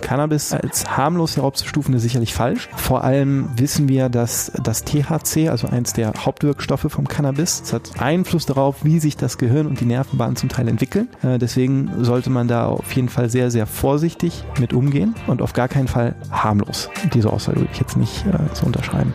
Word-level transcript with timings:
Cannabis 0.00 0.52
als 0.52 0.96
harmlos 0.96 1.36
heraufzustufen 1.36 1.94
ist 1.94 2.02
sicherlich 2.02 2.34
falsch. 2.34 2.68
Vor 2.76 3.04
allem 3.04 3.48
wissen 3.56 3.88
wir, 3.88 4.08
dass 4.08 4.52
das 4.62 4.84
THC, 4.84 5.48
also 5.48 5.68
eins 5.68 5.92
der 5.92 6.12
Hauptwirkstoffe 6.18 6.86
vom 6.88 7.08
Cannabis, 7.08 7.72
hat 7.72 8.00
Einfluss 8.00 8.46
darauf, 8.46 8.84
wie 8.84 9.00
sich 9.00 9.16
das 9.16 9.38
Gehirn 9.38 9.66
und 9.66 9.80
die 9.80 9.86
Nervenbahnen 9.86 10.36
zum 10.36 10.48
Teil 10.48 10.68
entwickeln. 10.68 11.08
Äh, 11.22 11.38
deswegen 11.38 11.90
sollte 12.04 12.30
man 12.30 12.48
da 12.48 12.66
auf 12.66 12.92
jeden 12.92 13.08
Fall 13.08 13.30
sehr, 13.30 13.50
sehr 13.50 13.66
vorsichtig 13.66 14.44
mit 14.60 14.72
umgehen 14.72 15.14
und 15.26 15.42
auf 15.42 15.52
gar 15.52 15.68
keinen 15.68 15.88
Fall 15.88 16.14
harmlos. 16.30 16.90
Diese 17.12 17.32
Aussage 17.32 17.60
würde 17.60 17.70
ich 17.72 17.80
jetzt 17.80 17.96
nicht 17.96 18.24
äh, 18.26 18.38
so 18.54 18.66
unterschreiben. 18.66 19.12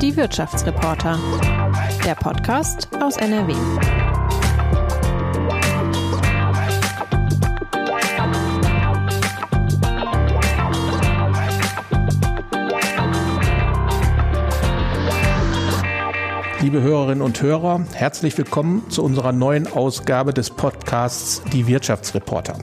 Die 0.00 0.16
Wirtschaftsreporter. 0.16 1.18
Der 2.04 2.14
Podcast 2.14 2.88
aus 3.00 3.16
NRW. 3.16 3.54
Liebe 16.64 16.80
Hörerinnen 16.80 17.20
und 17.20 17.42
Hörer, 17.42 17.84
herzlich 17.92 18.38
willkommen 18.38 18.88
zu 18.88 19.04
unserer 19.04 19.32
neuen 19.32 19.70
Ausgabe 19.70 20.32
des 20.32 20.48
Podcasts 20.48 21.42
Die 21.52 21.66
Wirtschaftsreporter. 21.66 22.56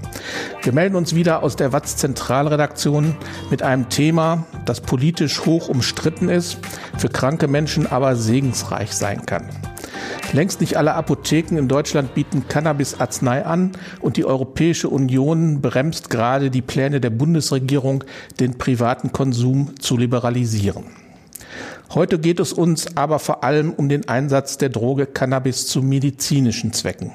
Wir 0.63 0.73
melden 0.73 0.95
uns 0.95 1.13
wieder 1.13 1.43
aus 1.43 1.55
der 1.55 1.71
Watz 1.71 1.97
Zentralredaktion 1.97 3.15
mit 3.51 3.61
einem 3.61 3.89
Thema, 3.89 4.47
das 4.65 4.81
politisch 4.81 5.45
hoch 5.45 5.69
umstritten 5.69 6.29
ist, 6.29 6.57
für 6.97 7.09
kranke 7.09 7.47
Menschen 7.47 7.85
aber 7.85 8.15
segensreich 8.15 8.91
sein 8.91 9.27
kann. 9.27 9.47
Längst 10.33 10.61
nicht 10.61 10.77
alle 10.77 10.95
Apotheken 10.95 11.59
in 11.59 11.67
Deutschland 11.67 12.15
bieten 12.15 12.47
Cannabis-Arznei 12.47 13.45
an 13.45 13.73
und 13.99 14.17
die 14.17 14.25
Europäische 14.25 14.89
Union 14.89 15.61
bremst 15.61 16.09
gerade 16.09 16.49
die 16.49 16.63
Pläne 16.63 17.01
der 17.01 17.11
Bundesregierung, 17.11 18.03
den 18.39 18.57
privaten 18.57 19.11
Konsum 19.11 19.79
zu 19.79 19.95
liberalisieren. 19.95 20.85
Heute 21.93 22.19
geht 22.19 22.39
es 22.39 22.53
uns 22.53 22.95
aber 22.95 23.19
vor 23.19 23.43
allem 23.43 23.73
um 23.73 23.89
den 23.89 24.07
Einsatz 24.07 24.57
der 24.57 24.69
Droge 24.69 25.05
Cannabis 25.05 25.67
zu 25.67 25.81
medizinischen 25.81 26.71
Zwecken. 26.71 27.11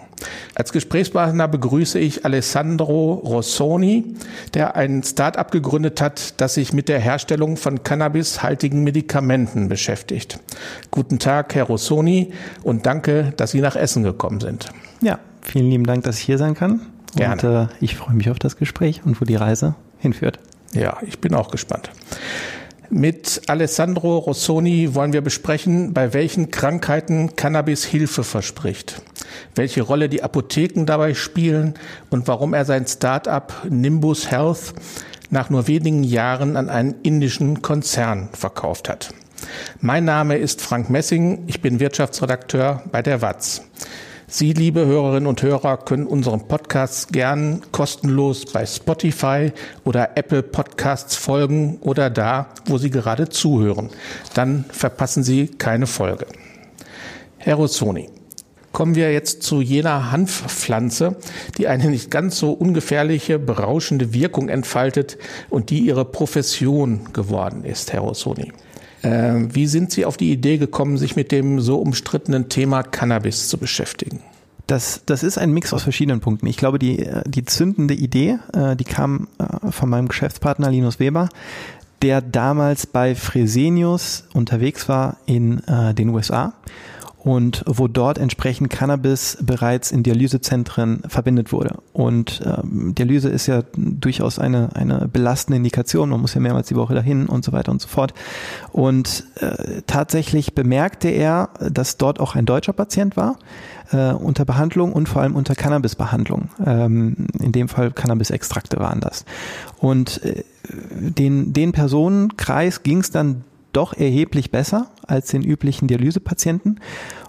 Als 0.54 0.70
Gesprächspartner 0.70 1.48
begrüße 1.48 1.98
ich 1.98 2.26
Alessandro 2.26 3.14
Rossoni, 3.14 4.16
der 4.52 4.76
ein 4.76 5.02
Start-up 5.02 5.50
gegründet 5.50 6.02
hat, 6.02 6.40
das 6.40 6.54
sich 6.54 6.74
mit 6.74 6.88
der 6.88 6.98
Herstellung 6.98 7.56
von 7.56 7.84
cannabishaltigen 7.84 8.84
Medikamenten 8.84 9.68
beschäftigt. 9.68 10.40
Guten 10.90 11.18
Tag, 11.18 11.54
Herr 11.54 11.64
Rossoni, 11.64 12.32
und 12.62 12.84
danke, 12.84 13.32
dass 13.38 13.52
Sie 13.52 13.62
nach 13.62 13.76
Essen 13.76 14.02
gekommen 14.02 14.40
sind. 14.40 14.68
Ja, 15.00 15.20
vielen 15.40 15.70
lieben 15.70 15.84
Dank, 15.84 16.04
dass 16.04 16.18
ich 16.18 16.24
hier 16.24 16.38
sein 16.38 16.54
kann. 16.54 16.82
Gerne. 17.14 17.32
Und 17.32 17.70
äh, 17.70 17.74
ich 17.80 17.96
freue 17.96 18.14
mich 18.14 18.28
auf 18.28 18.38
das 18.38 18.58
Gespräch 18.58 19.00
und 19.06 19.20
wo 19.22 19.24
die 19.24 19.36
Reise 19.36 19.74
hinführt. 19.98 20.38
Ja, 20.74 20.98
ich 21.00 21.18
bin 21.18 21.34
auch 21.34 21.50
gespannt. 21.50 21.90
Mit 22.90 23.42
Alessandro 23.48 24.18
Rossoni 24.18 24.94
wollen 24.94 25.12
wir 25.12 25.20
besprechen, 25.20 25.92
bei 25.92 26.12
welchen 26.14 26.52
Krankheiten 26.52 27.34
Cannabis 27.34 27.84
Hilfe 27.84 28.22
verspricht, 28.22 29.02
welche 29.56 29.82
Rolle 29.82 30.08
die 30.08 30.22
Apotheken 30.22 30.84
dabei 30.86 31.14
spielen 31.14 31.74
und 32.10 32.28
warum 32.28 32.54
er 32.54 32.64
sein 32.64 32.86
Start-up 32.86 33.66
Nimbus 33.68 34.30
Health 34.30 34.74
nach 35.30 35.50
nur 35.50 35.66
wenigen 35.66 36.04
Jahren 36.04 36.56
an 36.56 36.68
einen 36.68 36.94
indischen 37.02 37.60
Konzern 37.60 38.28
verkauft 38.32 38.88
hat. 38.88 39.12
Mein 39.80 40.04
Name 40.04 40.36
ist 40.36 40.60
Frank 40.60 40.88
Messing, 40.88 41.42
ich 41.48 41.60
bin 41.60 41.80
Wirtschaftsredakteur 41.80 42.84
bei 42.92 43.02
der 43.02 43.20
Watz. 43.20 43.62
Sie, 44.28 44.52
liebe 44.52 44.84
Hörerinnen 44.84 45.28
und 45.28 45.40
Hörer, 45.42 45.76
können 45.76 46.04
unseren 46.04 46.48
Podcast 46.48 47.12
gern 47.12 47.62
kostenlos 47.70 48.44
bei 48.44 48.66
Spotify 48.66 49.52
oder 49.84 50.16
Apple 50.16 50.42
Podcasts 50.42 51.14
folgen 51.14 51.78
oder 51.80 52.10
da, 52.10 52.48
wo 52.64 52.76
Sie 52.76 52.90
gerade 52.90 53.28
zuhören. 53.28 53.90
Dann 54.34 54.64
verpassen 54.68 55.22
Sie 55.22 55.46
keine 55.46 55.86
Folge. 55.86 56.26
Herr 57.38 57.54
Rossoni, 57.54 58.08
kommen 58.72 58.96
wir 58.96 59.12
jetzt 59.12 59.44
zu 59.44 59.60
jener 59.60 60.10
Hanfpflanze, 60.10 61.14
die 61.56 61.68
eine 61.68 61.88
nicht 61.88 62.10
ganz 62.10 62.36
so 62.36 62.50
ungefährliche, 62.50 63.38
berauschende 63.38 64.12
Wirkung 64.12 64.48
entfaltet 64.48 65.18
und 65.50 65.70
die 65.70 65.78
Ihre 65.78 66.04
Profession 66.04 67.12
geworden 67.12 67.64
ist, 67.64 67.92
Herr 67.92 68.00
Rossoni. 68.00 68.52
Äh, 69.06 69.54
wie 69.54 69.66
sind 69.66 69.92
Sie 69.92 70.04
auf 70.04 70.16
die 70.16 70.32
Idee 70.32 70.58
gekommen, 70.58 70.98
sich 70.98 71.16
mit 71.16 71.32
dem 71.32 71.60
so 71.60 71.78
umstrittenen 71.78 72.48
Thema 72.48 72.82
Cannabis 72.82 73.48
zu 73.48 73.58
beschäftigen? 73.58 74.20
Das, 74.66 75.02
das 75.06 75.22
ist 75.22 75.38
ein 75.38 75.52
Mix 75.52 75.72
aus 75.72 75.84
verschiedenen 75.84 76.20
Punkten. 76.20 76.46
Ich 76.48 76.56
glaube, 76.56 76.80
die, 76.80 77.08
die 77.24 77.44
zündende 77.44 77.94
Idee, 77.94 78.38
äh, 78.52 78.74
die 78.74 78.84
kam 78.84 79.28
äh, 79.38 79.70
von 79.70 79.88
meinem 79.88 80.08
Geschäftspartner 80.08 80.70
Linus 80.70 80.98
Weber, 80.98 81.28
der 82.02 82.20
damals 82.20 82.86
bei 82.86 83.14
Fresenius 83.14 84.24
unterwegs 84.34 84.86
war 84.86 85.16
in 85.24 85.62
den 85.96 86.10
USA 86.10 86.52
und 87.26 87.64
wo 87.66 87.88
dort 87.88 88.18
entsprechend 88.18 88.70
Cannabis 88.70 89.36
bereits 89.40 89.90
in 89.90 90.04
Dialysezentren 90.04 91.02
verbindet 91.08 91.50
wurde. 91.50 91.78
Und 91.92 92.40
ähm, 92.46 92.94
Dialyse 92.94 93.28
ist 93.28 93.48
ja 93.48 93.64
durchaus 93.76 94.38
eine, 94.38 94.76
eine 94.76 95.08
belastende 95.12 95.56
Indikation, 95.56 96.10
man 96.10 96.20
muss 96.20 96.34
ja 96.34 96.40
mehrmals 96.40 96.68
die 96.68 96.76
Woche 96.76 96.94
dahin 96.94 97.26
und 97.26 97.44
so 97.44 97.50
weiter 97.50 97.72
und 97.72 97.82
so 97.82 97.88
fort. 97.88 98.14
Und 98.70 99.24
äh, 99.40 99.82
tatsächlich 99.88 100.54
bemerkte 100.54 101.08
er, 101.08 101.48
dass 101.68 101.96
dort 101.96 102.20
auch 102.20 102.36
ein 102.36 102.46
deutscher 102.46 102.72
Patient 102.72 103.16
war, 103.16 103.40
äh, 103.90 104.12
unter 104.12 104.44
Behandlung 104.44 104.92
und 104.92 105.08
vor 105.08 105.22
allem 105.22 105.34
unter 105.34 105.56
Cannabisbehandlung. 105.56 106.50
Ähm, 106.64 107.26
in 107.40 107.50
dem 107.50 107.68
Fall 107.68 107.90
Cannabisextrakte 107.90 108.78
waren 108.78 109.00
das. 109.00 109.24
Und 109.78 110.22
äh, 110.22 110.44
den, 110.70 111.52
den 111.52 111.72
Personenkreis 111.72 112.84
ging 112.84 113.00
es 113.00 113.10
dann 113.10 113.42
doch 113.76 113.92
erheblich 113.92 114.50
besser 114.50 114.90
als 115.06 115.28
den 115.28 115.42
üblichen 115.42 115.86
Dialysepatienten. 115.88 116.80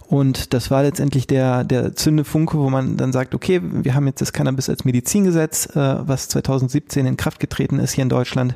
Und 0.09 0.53
das 0.53 0.71
war 0.71 0.83
letztendlich 0.83 1.27
der, 1.27 1.65
der 1.65 1.93
Zündefunke, 1.93 2.57
wo 2.57 2.69
man 2.69 2.95
dann 2.95 3.11
sagt, 3.11 3.35
okay, 3.35 3.59
wir 3.61 3.93
haben 3.93 4.07
jetzt 4.07 4.21
das 4.21 4.31
Cannabis 4.31 4.69
als 4.69 4.85
Medizingesetz, 4.85 5.65
äh, 5.75 6.07
was 6.07 6.29
2017 6.29 7.05
in 7.05 7.17
Kraft 7.17 7.41
getreten 7.41 7.79
ist 7.79 7.91
hier 7.91 8.03
in 8.03 8.09
Deutschland, 8.09 8.55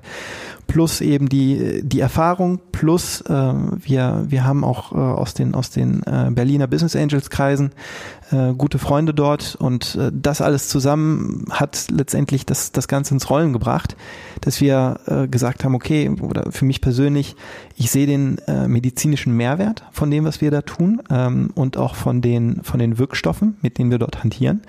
plus 0.71 1.01
eben 1.01 1.27
die, 1.27 1.81
die 1.83 1.99
Erfahrung, 1.99 2.61
plus 2.71 3.19
äh, 3.27 3.33
wir, 3.33 4.23
wir 4.29 4.45
haben 4.45 4.63
auch 4.63 4.93
äh, 4.93 4.95
aus 4.95 5.33
den, 5.33 5.53
aus 5.53 5.69
den 5.69 6.01
äh, 6.03 6.29
Berliner 6.31 6.67
Business 6.67 6.95
Angels 6.95 7.29
Kreisen 7.29 7.71
äh, 8.31 8.53
gute 8.53 8.79
Freunde 8.79 9.13
dort 9.13 9.55
und 9.55 9.95
äh, 9.95 10.11
das 10.13 10.39
alles 10.39 10.69
zusammen 10.69 11.43
hat 11.49 11.87
letztendlich 11.91 12.45
das, 12.45 12.71
das 12.71 12.87
Ganze 12.87 13.13
ins 13.13 13.29
Rollen 13.29 13.51
gebracht, 13.51 13.97
dass 14.39 14.61
wir 14.61 15.01
äh, 15.07 15.27
gesagt 15.27 15.65
haben, 15.65 15.75
okay, 15.75 16.09
oder 16.21 16.53
für 16.53 16.63
mich 16.63 16.79
persönlich, 16.79 17.35
ich 17.75 17.91
sehe 17.91 18.07
den 18.07 18.37
äh, 18.47 18.69
medizinischen 18.69 19.35
Mehrwert 19.35 19.83
von 19.91 20.09
dem, 20.09 20.23
was 20.23 20.39
wir 20.39 20.51
da 20.51 20.61
tun 20.61 21.01
ähm, 21.09 21.49
und 21.53 21.75
auch 21.75 21.95
von 21.95 22.21
den, 22.21 22.63
von 22.63 22.79
den 22.79 22.97
Wirkstoffen, 22.97 23.57
mit 23.61 23.77
denen 23.77 23.91
wir 23.91 23.99
dort 23.99 24.23
hantieren, 24.23 24.61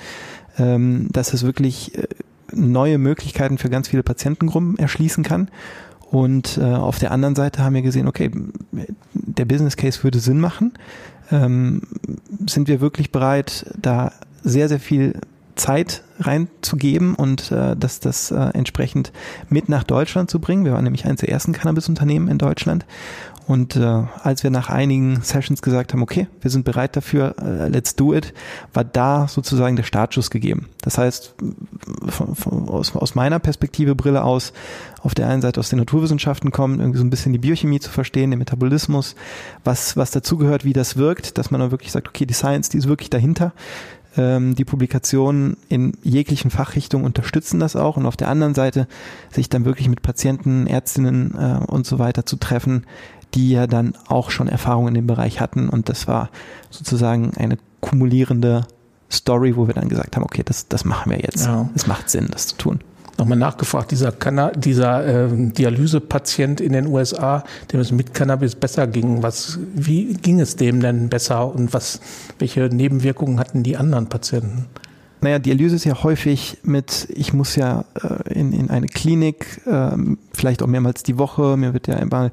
ähm, 0.58 1.06
dass 1.12 1.32
es 1.32 1.44
wirklich 1.44 1.96
äh, 1.96 2.08
neue 2.52 2.98
Möglichkeiten 2.98 3.56
für 3.56 3.70
ganz 3.70 3.86
viele 3.86 4.02
Patientengruppen 4.02 4.76
erschließen 4.80 5.22
kann 5.22 5.48
und 6.12 6.58
äh, 6.58 6.62
auf 6.62 6.98
der 6.98 7.10
anderen 7.10 7.34
Seite 7.34 7.64
haben 7.64 7.74
wir 7.74 7.80
gesehen, 7.80 8.06
okay, 8.06 8.30
der 9.14 9.46
Business 9.46 9.78
Case 9.78 10.04
würde 10.04 10.18
Sinn 10.18 10.40
machen. 10.40 10.74
Ähm, 11.30 11.80
sind 12.46 12.68
wir 12.68 12.82
wirklich 12.82 13.12
bereit, 13.12 13.64
da 13.80 14.12
sehr, 14.42 14.68
sehr 14.68 14.78
viel 14.78 15.14
Zeit 15.54 16.02
reinzugeben 16.20 17.14
und 17.14 17.50
äh, 17.50 17.74
das, 17.78 18.00
das 18.00 18.30
äh, 18.30 18.36
entsprechend 18.52 19.10
mit 19.48 19.70
nach 19.70 19.84
Deutschland 19.84 20.30
zu 20.30 20.38
bringen. 20.38 20.66
Wir 20.66 20.72
waren 20.72 20.84
nämlich 20.84 21.06
eines 21.06 21.20
der 21.20 21.30
ersten 21.30 21.52
Cannabis-Unternehmen 21.52 22.28
in 22.28 22.36
Deutschland 22.36 22.84
und 23.52 23.76
äh, 23.76 24.04
als 24.22 24.42
wir 24.44 24.50
nach 24.50 24.70
einigen 24.70 25.20
Sessions 25.20 25.60
gesagt 25.60 25.92
haben, 25.92 26.00
okay, 26.00 26.26
wir 26.40 26.50
sind 26.50 26.64
bereit 26.64 26.96
dafür, 26.96 27.34
äh, 27.38 27.68
let's 27.68 27.94
do 27.94 28.14
it, 28.14 28.32
war 28.72 28.82
da 28.82 29.28
sozusagen 29.28 29.76
der 29.76 29.82
Startschuss 29.82 30.30
gegeben. 30.30 30.70
Das 30.80 30.96
heißt, 30.96 31.34
von, 32.08 32.34
von, 32.34 32.68
aus, 32.70 32.96
aus 32.96 33.14
meiner 33.14 33.40
Perspektive 33.40 33.94
Brille 33.94 34.24
aus, 34.24 34.54
auf 35.02 35.14
der 35.14 35.28
einen 35.28 35.42
Seite 35.42 35.60
aus 35.60 35.68
den 35.68 35.80
Naturwissenschaften 35.80 36.50
kommen, 36.50 36.80
irgendwie 36.80 36.98
so 36.98 37.04
ein 37.04 37.10
bisschen 37.10 37.34
die 37.34 37.40
Biochemie 37.40 37.78
zu 37.78 37.90
verstehen, 37.90 38.30
den 38.30 38.38
Metabolismus, 38.38 39.16
was, 39.64 39.98
was 39.98 40.12
dazugehört, 40.12 40.64
wie 40.64 40.72
das 40.72 40.96
wirkt, 40.96 41.36
dass 41.36 41.50
man 41.50 41.60
dann 41.60 41.72
wirklich 41.72 41.92
sagt, 41.92 42.08
okay, 42.08 42.24
die 42.24 42.32
Science, 42.32 42.70
die 42.70 42.78
ist 42.78 42.88
wirklich 42.88 43.10
dahinter. 43.10 43.52
Ähm, 44.16 44.54
die 44.54 44.64
Publikationen 44.64 45.58
in 45.68 45.92
jeglichen 46.02 46.50
Fachrichtungen 46.50 47.04
unterstützen 47.04 47.60
das 47.60 47.76
auch 47.76 47.98
und 47.98 48.06
auf 48.06 48.16
der 48.16 48.28
anderen 48.28 48.54
Seite 48.54 48.88
sich 49.30 49.50
dann 49.50 49.66
wirklich 49.66 49.88
mit 49.88 50.00
Patienten, 50.00 50.66
Ärztinnen 50.66 51.34
äh, 51.38 51.64
und 51.66 51.86
so 51.86 51.98
weiter 51.98 52.24
zu 52.24 52.36
treffen, 52.36 52.86
die 53.34 53.50
ja 53.50 53.66
dann 53.66 53.94
auch 54.08 54.30
schon 54.30 54.48
Erfahrung 54.48 54.88
in 54.88 54.94
dem 54.94 55.06
Bereich 55.06 55.40
hatten. 55.40 55.68
Und 55.68 55.88
das 55.88 56.06
war 56.06 56.30
sozusagen 56.70 57.32
eine 57.36 57.58
kumulierende 57.80 58.66
Story, 59.10 59.56
wo 59.56 59.66
wir 59.66 59.74
dann 59.74 59.88
gesagt 59.88 60.16
haben, 60.16 60.24
okay, 60.24 60.42
das, 60.44 60.68
das 60.68 60.84
machen 60.84 61.10
wir 61.12 61.20
jetzt. 61.20 61.46
Ja. 61.46 61.68
Es 61.74 61.86
macht 61.86 62.10
Sinn, 62.10 62.28
das 62.30 62.48
zu 62.48 62.56
tun. 62.56 62.80
Nochmal 63.18 63.38
nachgefragt, 63.38 63.90
dieser, 63.90 64.10
Canna 64.10 64.50
dieser 64.50 65.26
äh, 65.26 65.28
Dialysepatient 65.30 66.60
in 66.62 66.72
den 66.72 66.86
USA, 66.86 67.44
dem 67.70 67.80
es 67.80 67.92
mit 67.92 68.14
Cannabis 68.14 68.54
besser 68.54 68.86
ging, 68.86 69.22
was, 69.22 69.58
wie 69.74 70.14
ging 70.14 70.40
es 70.40 70.56
dem 70.56 70.80
denn 70.80 71.10
besser 71.10 71.54
und 71.54 71.74
was, 71.74 72.00
welche 72.38 72.62
Nebenwirkungen 72.62 73.38
hatten 73.38 73.62
die 73.62 73.76
anderen 73.76 74.08
Patienten? 74.08 74.66
Naja, 75.22 75.38
Dialyse 75.38 75.76
ist 75.76 75.84
ja 75.84 76.02
häufig 76.02 76.58
mit, 76.64 77.06
ich 77.14 77.32
muss 77.32 77.54
ja 77.54 77.84
äh, 78.02 78.32
in, 78.34 78.52
in 78.52 78.70
eine 78.70 78.88
Klinik, 78.88 79.60
äh, 79.66 79.92
vielleicht 80.32 80.62
auch 80.62 80.66
mehrmals 80.66 81.04
die 81.04 81.16
Woche, 81.16 81.56
mir 81.56 81.72
wird 81.74 81.86
ja 81.86 81.94
einmal 81.94 82.32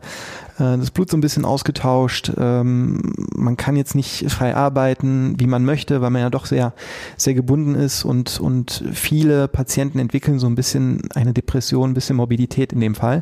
äh, 0.58 0.76
das 0.76 0.90
Blut 0.90 1.12
so 1.12 1.16
ein 1.16 1.22
bisschen 1.22 1.46
ausgetauscht. 1.46 2.32
Ähm, 2.36 3.14
man 3.36 3.58
kann 3.58 3.76
jetzt 3.76 3.94
nicht 3.94 4.32
frei 4.32 4.56
arbeiten, 4.56 5.36
wie 5.38 5.46
man 5.46 5.66
möchte, 5.66 6.02
weil 6.02 6.10
man 6.10 6.24
ja 6.24 6.32
doch 6.32 6.48
sehr, 6.48 6.74
sehr 7.16 7.36
gebunden 7.36 7.76
ist 7.76 8.06
und, 8.06 8.40
und 8.40 8.84
viele 8.92 9.48
Patienten 9.48 10.00
entwickeln 10.00 10.40
so 10.40 10.48
ein 10.48 10.56
bisschen 10.56 11.02
eine 11.14 11.32
Depression, 11.32 11.92
ein 11.92 11.94
bisschen 11.94 12.16
Morbidität 12.16 12.74
in 12.74 12.80
dem 12.80 12.96
Fall. 12.96 13.22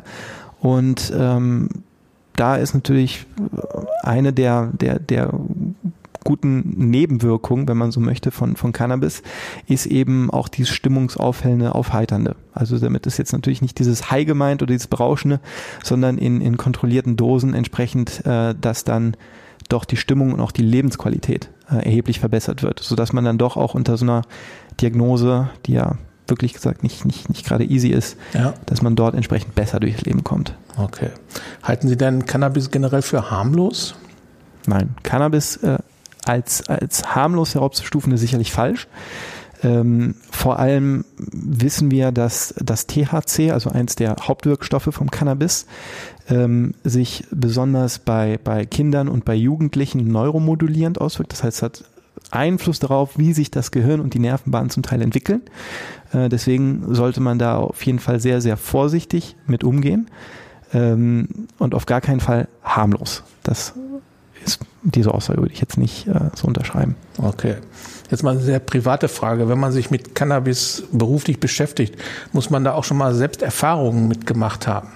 Und 0.60 1.12
ähm, 1.14 1.68
da 2.36 2.56
ist 2.56 2.72
natürlich 2.72 3.26
eine 4.02 4.32
der, 4.32 4.70
der, 4.72 4.98
der 4.98 5.30
guten 6.28 6.90
Nebenwirkung, 6.90 7.66
wenn 7.68 7.78
man 7.78 7.90
so 7.90 8.00
möchte, 8.00 8.30
von, 8.30 8.54
von 8.54 8.72
Cannabis, 8.72 9.22
ist 9.66 9.86
eben 9.86 10.28
auch 10.28 10.48
dieses 10.48 10.68
stimmungsaufhellende, 10.68 11.74
aufheiternde. 11.74 12.36
Also 12.52 12.78
damit 12.78 13.06
ist 13.06 13.16
jetzt 13.16 13.32
natürlich 13.32 13.62
nicht 13.62 13.78
dieses 13.78 14.10
High 14.10 14.26
gemeint 14.26 14.60
oder 14.60 14.74
dieses 14.74 14.88
Berauschende, 14.88 15.40
sondern 15.82 16.18
in, 16.18 16.42
in 16.42 16.58
kontrollierten 16.58 17.16
Dosen 17.16 17.54
entsprechend, 17.54 18.26
äh, 18.26 18.54
dass 18.60 18.84
dann 18.84 19.16
doch 19.70 19.86
die 19.86 19.96
Stimmung 19.96 20.34
und 20.34 20.40
auch 20.40 20.52
die 20.52 20.62
Lebensqualität 20.62 21.48
äh, 21.70 21.76
erheblich 21.76 22.20
verbessert 22.20 22.62
wird, 22.62 22.80
sodass 22.80 23.14
man 23.14 23.24
dann 23.24 23.38
doch 23.38 23.56
auch 23.56 23.72
unter 23.72 23.96
so 23.96 24.04
einer 24.04 24.20
Diagnose, 24.82 25.48
die 25.64 25.72
ja 25.72 25.96
wirklich 26.26 26.52
gesagt 26.52 26.82
nicht, 26.82 27.06
nicht, 27.06 27.30
nicht 27.30 27.46
gerade 27.46 27.64
easy 27.64 27.88
ist, 27.88 28.18
ja. 28.34 28.52
dass 28.66 28.82
man 28.82 28.96
dort 28.96 29.14
entsprechend 29.14 29.54
besser 29.54 29.80
durchs 29.80 30.02
Leben 30.02 30.24
kommt. 30.24 30.54
Okay. 30.76 31.08
Halten 31.62 31.88
Sie 31.88 31.96
denn 31.96 32.26
Cannabis 32.26 32.70
generell 32.70 33.00
für 33.00 33.30
harmlos? 33.30 33.94
Nein, 34.66 34.94
Cannabis 35.02 35.56
äh, 35.56 35.78
als, 36.28 36.68
als 36.68 37.14
harmlos 37.14 37.54
heraufzustufen 37.54 38.12
ist 38.12 38.20
sicherlich 38.20 38.52
falsch. 38.52 38.88
Ähm, 39.62 40.14
vor 40.30 40.58
allem 40.58 41.04
wissen 41.16 41.90
wir, 41.90 42.12
dass 42.12 42.54
das 42.62 42.86
THC, 42.86 43.50
also 43.50 43.70
eins 43.70 43.96
der 43.96 44.14
Hauptwirkstoffe 44.20 44.90
vom 44.92 45.10
Cannabis, 45.10 45.66
ähm, 46.28 46.74
sich 46.84 47.24
besonders 47.30 47.98
bei, 47.98 48.38
bei 48.42 48.66
Kindern 48.66 49.08
und 49.08 49.24
bei 49.24 49.34
Jugendlichen 49.34 50.06
neuromodulierend 50.06 51.00
auswirkt. 51.00 51.32
Das 51.32 51.42
heißt, 51.42 51.56
es 51.56 51.62
hat 51.62 51.84
Einfluss 52.30 52.78
darauf, 52.78 53.18
wie 53.18 53.32
sich 53.32 53.50
das 53.50 53.70
Gehirn 53.70 54.00
und 54.00 54.14
die 54.14 54.18
Nervenbahnen 54.18 54.70
zum 54.70 54.82
Teil 54.82 55.02
entwickeln. 55.02 55.42
Äh, 56.12 56.28
deswegen 56.28 56.94
sollte 56.94 57.20
man 57.20 57.38
da 57.38 57.56
auf 57.56 57.84
jeden 57.84 57.98
Fall 57.98 58.20
sehr, 58.20 58.40
sehr 58.40 58.56
vorsichtig 58.56 59.34
mit 59.46 59.64
umgehen 59.64 60.08
ähm, 60.72 61.28
und 61.58 61.74
auf 61.74 61.86
gar 61.86 62.00
keinen 62.00 62.20
Fall 62.20 62.48
harmlos. 62.62 63.24
Das 63.42 63.74
diese 64.94 65.12
Aussage 65.12 65.40
würde 65.40 65.52
ich 65.52 65.60
jetzt 65.60 65.76
nicht 65.76 66.06
äh, 66.06 66.30
so 66.34 66.46
unterschreiben. 66.46 66.96
Okay. 67.18 67.56
Jetzt 68.10 68.22
mal 68.22 68.30
eine 68.30 68.40
sehr 68.40 68.58
private 68.58 69.08
Frage. 69.08 69.48
Wenn 69.48 69.58
man 69.58 69.72
sich 69.72 69.90
mit 69.90 70.14
Cannabis 70.14 70.84
beruflich 70.92 71.40
beschäftigt, 71.40 71.96
muss 72.32 72.50
man 72.50 72.64
da 72.64 72.72
auch 72.72 72.84
schon 72.84 72.96
mal 72.96 73.14
selbst 73.14 73.42
Erfahrungen 73.42 74.08
mitgemacht 74.08 74.66
haben, 74.66 74.88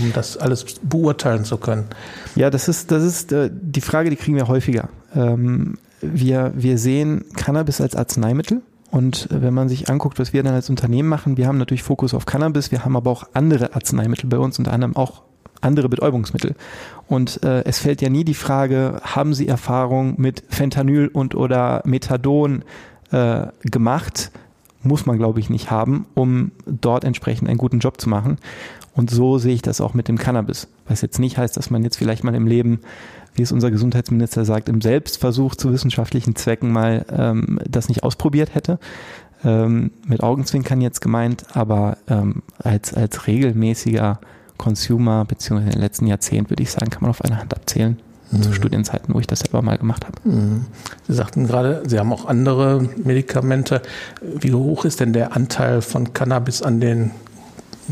um 0.00 0.12
das 0.12 0.36
alles 0.36 0.64
beurteilen 0.82 1.44
zu 1.44 1.58
können? 1.58 1.84
Ja, 2.34 2.50
das 2.50 2.68
ist, 2.68 2.90
das 2.90 3.02
ist 3.02 3.32
äh, 3.32 3.50
die 3.52 3.80
Frage, 3.80 4.10
die 4.10 4.16
kriegen 4.16 4.36
wir 4.36 4.48
häufiger. 4.48 4.88
Ähm, 5.14 5.78
wir, 6.00 6.52
wir 6.54 6.78
sehen 6.78 7.24
Cannabis 7.36 7.80
als 7.80 7.94
Arzneimittel. 7.94 8.62
Und 8.90 9.28
wenn 9.30 9.52
man 9.52 9.68
sich 9.68 9.90
anguckt, 9.90 10.18
was 10.18 10.32
wir 10.32 10.42
dann 10.42 10.54
als 10.54 10.70
Unternehmen 10.70 11.08
machen, 11.08 11.36
wir 11.36 11.48
haben 11.48 11.58
natürlich 11.58 11.82
Fokus 11.82 12.14
auf 12.14 12.24
Cannabis, 12.24 12.70
wir 12.70 12.84
haben 12.84 12.96
aber 12.96 13.10
auch 13.10 13.24
andere 13.34 13.74
Arzneimittel 13.74 14.30
bei 14.30 14.38
uns, 14.38 14.58
unter 14.58 14.72
anderem 14.72 14.96
auch 14.96 15.22
andere 15.66 15.88
Betäubungsmittel. 15.88 16.54
Und 17.08 17.42
äh, 17.42 17.62
es 17.64 17.78
fällt 17.78 18.02
ja 18.02 18.08
nie 18.08 18.24
die 18.24 18.34
Frage, 18.34 19.00
haben 19.02 19.34
Sie 19.34 19.46
Erfahrung 19.48 20.14
mit 20.18 20.42
Fentanyl 20.48 21.08
und 21.08 21.34
oder 21.34 21.82
Methadon 21.84 22.64
äh, 23.10 23.46
gemacht? 23.62 24.30
Muss 24.82 25.06
man, 25.06 25.18
glaube 25.18 25.40
ich, 25.40 25.50
nicht 25.50 25.70
haben, 25.70 26.06
um 26.14 26.52
dort 26.66 27.04
entsprechend 27.04 27.48
einen 27.48 27.58
guten 27.58 27.80
Job 27.80 28.00
zu 28.00 28.08
machen. 28.08 28.38
Und 28.94 29.10
so 29.10 29.38
sehe 29.38 29.54
ich 29.54 29.62
das 29.62 29.80
auch 29.80 29.94
mit 29.94 30.08
dem 30.08 30.16
Cannabis. 30.16 30.68
Was 30.88 31.02
jetzt 31.02 31.18
nicht 31.18 31.36
heißt, 31.36 31.56
dass 31.56 31.70
man 31.70 31.84
jetzt 31.84 31.96
vielleicht 31.96 32.24
mal 32.24 32.34
im 32.34 32.46
Leben, 32.46 32.80
wie 33.34 33.42
es 33.42 33.52
unser 33.52 33.70
Gesundheitsminister 33.70 34.44
sagt, 34.44 34.68
im 34.68 34.80
Selbstversuch 34.80 35.54
zu 35.54 35.72
wissenschaftlichen 35.72 36.34
Zwecken 36.34 36.72
mal 36.72 37.04
ähm, 37.10 37.60
das 37.68 37.88
nicht 37.88 38.04
ausprobiert 38.04 38.54
hätte. 38.54 38.78
Ähm, 39.44 39.90
mit 40.06 40.22
Augenzwinkern 40.22 40.80
jetzt 40.80 41.00
gemeint, 41.00 41.44
aber 41.52 41.98
ähm, 42.08 42.42
als, 42.58 42.94
als 42.94 43.26
regelmäßiger 43.26 44.18
Consumer, 44.56 45.24
beziehungsweise 45.24 45.70
in 45.70 45.76
den 45.76 45.82
letzten 45.82 46.06
Jahrzehnten, 46.06 46.50
würde 46.50 46.62
ich 46.62 46.70
sagen, 46.70 46.90
kann 46.90 47.02
man 47.02 47.10
auf 47.10 47.22
einer 47.22 47.38
Hand 47.38 47.54
abzählen. 47.54 47.98
Mhm. 48.30 48.42
Zu 48.42 48.52
Studienzeiten, 48.52 49.14
wo 49.14 49.20
ich 49.20 49.26
das 49.26 49.40
selber 49.40 49.62
mal 49.62 49.78
gemacht 49.78 50.04
habe. 50.04 50.28
Mhm. 50.28 50.66
Sie 51.06 51.14
sagten 51.14 51.46
gerade, 51.46 51.82
Sie 51.86 51.98
haben 51.98 52.12
auch 52.12 52.26
andere 52.26 52.88
Medikamente. 52.96 53.82
Wie 54.20 54.52
hoch 54.52 54.84
ist 54.84 55.00
denn 55.00 55.12
der 55.12 55.36
Anteil 55.36 55.80
von 55.80 56.12
Cannabis 56.12 56.62
an 56.62 56.80
den, 56.80 57.12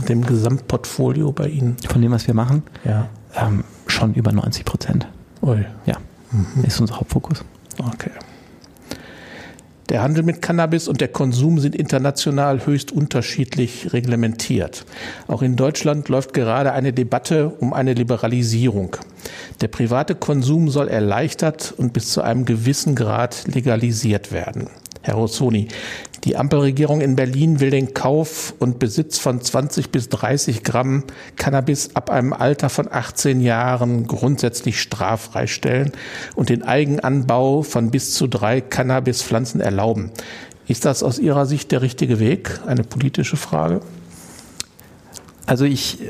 dem 0.09 0.27
Gesamtportfolio 0.27 1.31
bei 1.31 1.49
Ihnen? 1.49 1.77
Von 1.89 2.03
dem, 2.03 2.11
was 2.11 2.27
wir 2.27 2.35
machen? 2.35 2.65
Ja. 2.85 3.07
Ähm, 3.37 3.63
schon 3.87 4.15
über 4.15 4.33
90 4.33 4.65
Prozent. 4.65 5.07
Ui. 5.43 5.65
Ja, 5.87 5.99
mhm. 6.33 6.65
ist 6.65 6.81
unser 6.81 6.97
Hauptfokus. 6.97 7.45
Okay. 7.79 8.11
Der 9.91 10.03
Handel 10.03 10.23
mit 10.23 10.41
Cannabis 10.41 10.89
und 10.89 11.03
der 11.03 11.09
Konsum 11.09 11.59
sind 11.59 11.77
international 11.77 12.65
höchst 12.65 12.91
unterschiedlich 12.91 13.93
reglementiert. 13.93 14.87
Auch 15.29 15.43
in 15.43 15.57
Deutschland 15.57 16.09
läuft 16.09 16.33
gerade 16.33 16.73
eine 16.73 16.95
Debatte 16.95 17.51
um 17.61 17.75
eine 17.75 17.93
Liberalisierung. 17.93 18.97
Der 19.61 19.69
private 19.69 20.15
Konsum 20.15 20.71
soll 20.71 20.89
erleichtert 20.89 21.75
und 21.77 21.93
bis 21.93 22.13
zu 22.13 22.23
einem 22.23 22.47
gewissen 22.47 22.95
Grad 22.95 23.47
legalisiert 23.47 24.33
werden. 24.33 24.71
Herr 25.03 25.17
Rossoni, 25.17 25.69
die 26.25 26.37
Ampelregierung 26.37 27.03
in 27.03 27.17
Berlin 27.17 27.61
will 27.61 27.71
den 27.71 27.93
Kauf 27.93 28.55
und 28.59 28.79
Besitz 28.79 29.19
von 29.19 29.43
20 29.43 29.91
bis 29.91 30.09
30 30.09 30.65
Gramm 30.65 31.05
Cannabis 31.37 31.91
ab 31.95 32.09
einem 32.09 32.33
Alter 32.33 32.71
von 32.71 32.91
18 32.91 33.41
Jahren 33.41 34.07
grundsätzlich 34.07 34.81
straffrei 34.81 35.47
stellen 35.47 35.93
und 36.35 36.49
den 36.49 36.63
Eigenanbau 36.63 37.63
von 37.63 37.91
bis 37.91 38.15
zu 38.15 38.27
drei 38.27 38.63
Cannabispflanzen 38.63 39.61
erlauben. 39.61 40.11
Ist 40.67 40.87
das 40.87 41.03
aus 41.03 41.19
Ihrer 41.19 41.45
Sicht 41.45 41.73
der 41.73 41.83
richtige 41.83 42.19
Weg? 42.19 42.59
Eine 42.67 42.85
politische 42.85 43.37
Frage? 43.37 43.81
Also 45.45 45.67
ich, 45.67 46.01
äh, 46.01 46.07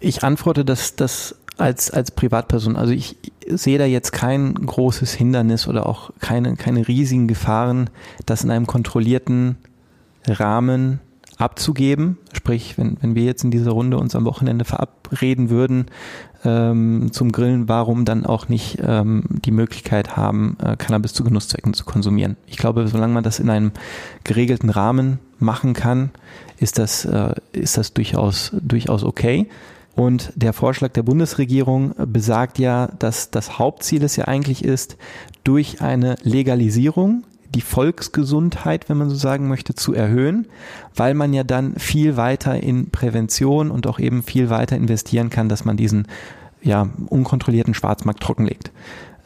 ich 0.00 0.22
antworte, 0.22 0.64
dass 0.64 0.96
das 0.96 1.36
als, 1.56 1.90
als 1.90 2.10
Privatperson. 2.10 2.76
Also 2.76 2.92
ich 2.92 3.16
sehe 3.48 3.78
da 3.78 3.84
jetzt 3.84 4.12
kein 4.12 4.54
großes 4.54 5.12
Hindernis 5.12 5.68
oder 5.68 5.86
auch 5.86 6.10
keine, 6.20 6.56
keine 6.56 6.88
riesigen 6.88 7.28
Gefahren, 7.28 7.90
das 8.26 8.44
in 8.44 8.50
einem 8.50 8.66
kontrollierten 8.66 9.56
Rahmen 10.26 11.00
abzugeben. 11.36 12.18
Sprich, 12.32 12.78
wenn, 12.78 12.96
wenn 13.00 13.14
wir 13.14 13.24
jetzt 13.24 13.44
in 13.44 13.50
dieser 13.50 13.72
Runde 13.72 13.98
uns 13.98 14.14
am 14.14 14.24
Wochenende 14.24 14.64
verabreden 14.64 15.50
würden 15.50 15.86
ähm, 16.44 17.10
zum 17.12 17.32
Grillen, 17.32 17.68
warum 17.68 18.04
dann 18.04 18.24
auch 18.24 18.48
nicht 18.48 18.78
ähm, 18.82 19.24
die 19.44 19.50
Möglichkeit 19.50 20.16
haben, 20.16 20.56
äh, 20.62 20.76
Cannabis 20.76 21.12
zu 21.12 21.24
Genusszwecken 21.24 21.74
zu 21.74 21.84
konsumieren. 21.84 22.36
Ich 22.46 22.56
glaube, 22.56 22.86
solange 22.88 23.14
man 23.14 23.24
das 23.24 23.40
in 23.40 23.50
einem 23.50 23.72
geregelten 24.22 24.70
Rahmen 24.70 25.18
machen 25.38 25.74
kann, 25.74 26.10
ist 26.58 26.78
das, 26.78 27.04
äh, 27.04 27.34
ist 27.52 27.76
das 27.78 27.92
durchaus, 27.94 28.52
durchaus 28.62 29.04
okay. 29.04 29.48
Und 29.96 30.32
der 30.34 30.52
Vorschlag 30.52 30.92
der 30.92 31.04
Bundesregierung 31.04 31.94
besagt 32.06 32.58
ja, 32.58 32.88
dass 32.98 33.30
das 33.30 33.58
Hauptziel 33.58 34.02
es 34.02 34.16
ja 34.16 34.24
eigentlich 34.24 34.64
ist, 34.64 34.96
durch 35.44 35.80
eine 35.82 36.16
Legalisierung 36.22 37.24
die 37.54 37.60
Volksgesundheit, 37.60 38.88
wenn 38.88 38.96
man 38.96 39.08
so 39.08 39.14
sagen 39.14 39.46
möchte, 39.46 39.74
zu 39.74 39.94
erhöhen, 39.94 40.48
weil 40.96 41.14
man 41.14 41.32
ja 41.32 41.44
dann 41.44 41.76
viel 41.76 42.16
weiter 42.16 42.60
in 42.60 42.90
Prävention 42.90 43.70
und 43.70 43.86
auch 43.86 44.00
eben 44.00 44.24
viel 44.24 44.50
weiter 44.50 44.76
investieren 44.76 45.30
kann, 45.30 45.48
dass 45.48 45.64
man 45.64 45.76
diesen 45.76 46.08
ja, 46.62 46.88
unkontrollierten 47.06 47.74
Schwarzmarkt 47.74 48.20
trockenlegt. 48.20 48.72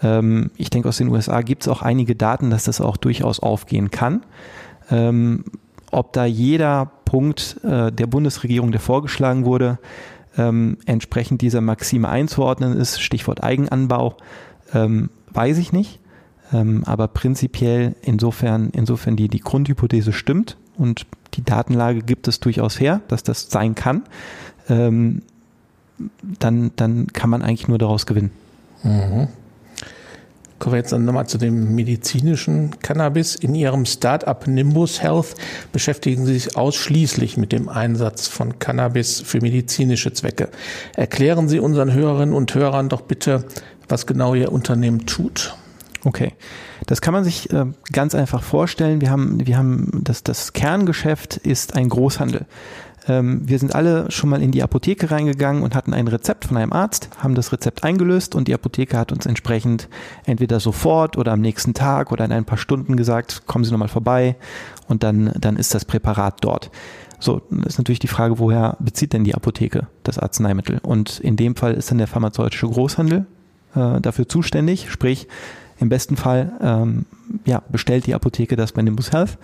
Ähm, 0.02 0.50
ich 0.56 0.68
denke, 0.70 0.88
aus 0.88 0.98
den 0.98 1.08
USA 1.08 1.40
gibt 1.40 1.62
es 1.62 1.68
auch 1.68 1.82
einige 1.82 2.16
Daten, 2.16 2.50
dass 2.50 2.64
das 2.64 2.80
auch 2.80 2.96
durchaus 2.96 3.40
aufgehen 3.40 3.90
kann. 3.90 4.26
Ähm, 4.90 5.44
ob 5.90 6.12
da 6.12 6.26
jeder 6.26 6.90
Punkt 7.06 7.58
äh, 7.64 7.90
der 7.90 8.06
Bundesregierung, 8.06 8.72
der 8.72 8.80
vorgeschlagen 8.80 9.46
wurde, 9.46 9.78
ähm, 10.38 10.78
entsprechend 10.87 11.42
dieser 11.42 11.61
Maxime 11.61 12.09
einzuordnen 12.09 12.76
ist, 12.78 13.00
Stichwort 13.00 13.42
Eigenanbau, 13.42 14.16
ähm, 14.73 15.11
weiß 15.33 15.59
ich 15.59 15.73
nicht. 15.73 16.00
Ähm, 16.52 16.85
aber 16.87 17.09
prinzipiell 17.09 17.95
insofern, 18.00 18.71
insofern 18.71 19.16
die, 19.16 19.28
die 19.28 19.40
Grundhypothese 19.40 20.12
stimmt 20.12 20.57
und 20.78 21.07
die 21.35 21.45
Datenlage 21.45 22.00
gibt 22.00 22.26
es 22.26 22.40
durchaus 22.40 22.80
her, 22.80 23.02
dass 23.09 23.23
das 23.23 23.50
sein 23.50 23.75
kann, 23.75 24.02
ähm, 24.68 25.23
dann, 26.23 26.71
dann 26.76 27.09
kann 27.09 27.28
man 27.28 27.42
eigentlich 27.42 27.68
nur 27.68 27.78
daraus 27.78 28.07
gewinnen. 28.07 28.30
Mhm. 28.83 29.28
Kommen 30.58 30.72
wir 30.72 30.78
jetzt 30.78 30.92
dann 30.92 31.04
nochmal 31.04 31.28
zu 31.28 31.38
dem 31.38 31.74
medizinischen 31.74 32.80
Cannabis. 32.80 33.36
In 33.36 33.54
Ihrem 33.54 33.86
Startup 33.86 34.44
Nimbus 34.46 35.00
Health 35.00 35.36
beschäftigen 35.72 36.26
Sie 36.26 36.34
sich 36.34 36.56
ausschließlich 36.56 37.36
mit 37.36 37.52
dem 37.52 37.68
Einsatz 37.68 38.26
von 38.26 38.58
Cannabis 38.58 39.20
für 39.20 39.40
medizinische 39.40 40.12
Zwecke. 40.12 40.48
Erklären 40.96 41.48
Sie 41.48 41.60
unseren 41.60 41.92
Hörerinnen 41.92 42.34
und 42.34 42.54
Hörern 42.54 42.88
doch 42.88 43.02
bitte, 43.02 43.44
was 43.88 44.06
genau 44.06 44.34
Ihr 44.34 44.50
Unternehmen 44.50 45.06
tut. 45.06 45.54
Okay. 46.04 46.32
Das 46.86 47.00
kann 47.00 47.12
man 47.12 47.24
sich 47.24 47.52
äh, 47.52 47.66
ganz 47.92 48.14
einfach 48.14 48.42
vorstellen. 48.42 49.00
Wir 49.00 49.10
haben, 49.10 49.46
wir 49.46 49.58
haben 49.58 49.90
das, 50.04 50.22
das 50.22 50.52
Kerngeschäft 50.52 51.36
ist 51.36 51.76
ein 51.76 51.88
Großhandel. 51.88 52.46
Ähm, 53.08 53.40
wir 53.48 53.58
sind 53.58 53.74
alle 53.74 54.10
schon 54.10 54.30
mal 54.30 54.42
in 54.42 54.52
die 54.52 54.62
Apotheke 54.62 55.10
reingegangen 55.10 55.62
und 55.62 55.74
hatten 55.74 55.94
ein 55.94 56.06
Rezept 56.06 56.44
von 56.44 56.56
einem 56.56 56.72
Arzt, 56.72 57.08
haben 57.18 57.34
das 57.34 57.52
Rezept 57.52 57.82
eingelöst 57.82 58.34
und 58.34 58.46
die 58.46 58.54
Apotheke 58.54 58.98
hat 58.98 59.10
uns 59.10 59.26
entsprechend 59.26 59.88
entweder 60.26 60.60
sofort 60.60 61.16
oder 61.16 61.32
am 61.32 61.40
nächsten 61.40 61.74
Tag 61.74 62.12
oder 62.12 62.24
in 62.24 62.32
ein 62.32 62.44
paar 62.44 62.58
Stunden 62.58 62.96
gesagt, 62.96 63.46
kommen 63.46 63.64
Sie 63.64 63.72
nochmal 63.72 63.88
vorbei 63.88 64.36
und 64.86 65.02
dann, 65.02 65.32
dann 65.38 65.56
ist 65.56 65.74
das 65.74 65.84
Präparat 65.84 66.36
dort. 66.42 66.70
So, 67.18 67.42
ist 67.66 67.78
natürlich 67.78 67.98
die 67.98 68.06
Frage, 68.06 68.38
woher 68.38 68.76
bezieht 68.78 69.12
denn 69.12 69.24
die 69.24 69.34
Apotheke 69.34 69.88
das 70.04 70.18
Arzneimittel? 70.18 70.78
Und 70.82 71.18
in 71.18 71.36
dem 71.36 71.56
Fall 71.56 71.74
ist 71.74 71.90
dann 71.90 71.98
der 71.98 72.06
pharmazeutische 72.06 72.68
Großhandel 72.68 73.26
äh, 73.74 74.00
dafür 74.00 74.28
zuständig, 74.28 74.90
sprich 74.90 75.26
im 75.80 75.88
besten 75.88 76.16
Fall 76.16 76.52
ähm, 76.60 77.06
ja, 77.44 77.62
bestellt 77.68 78.06
die 78.06 78.14
Apotheke 78.14 78.56
das 78.56 78.72
bei 78.72 78.82
Nimbus 78.82 79.12
Health 79.12 79.38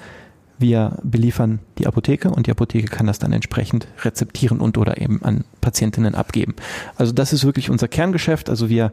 wir 0.59 0.99
beliefern 1.03 1.59
die 1.79 1.87
Apotheke 1.87 2.31
und 2.31 2.47
die 2.47 2.51
Apotheke 2.51 2.87
kann 2.87 3.07
das 3.07 3.19
dann 3.19 3.33
entsprechend 3.33 3.89
rezeptieren 4.03 4.61
und 4.61 4.79
oder 4.79 5.01
eben 5.01 5.23
an 5.23 5.45
Patientinnen 5.61 6.15
abgeben. 6.15 6.55
Also 6.97 7.13
das 7.13 7.33
ist 7.33 7.45
wirklich 7.45 7.71
unser 7.71 7.89
Kerngeschäft. 7.89 8.49
Also 8.49 8.69
wir, 8.69 8.93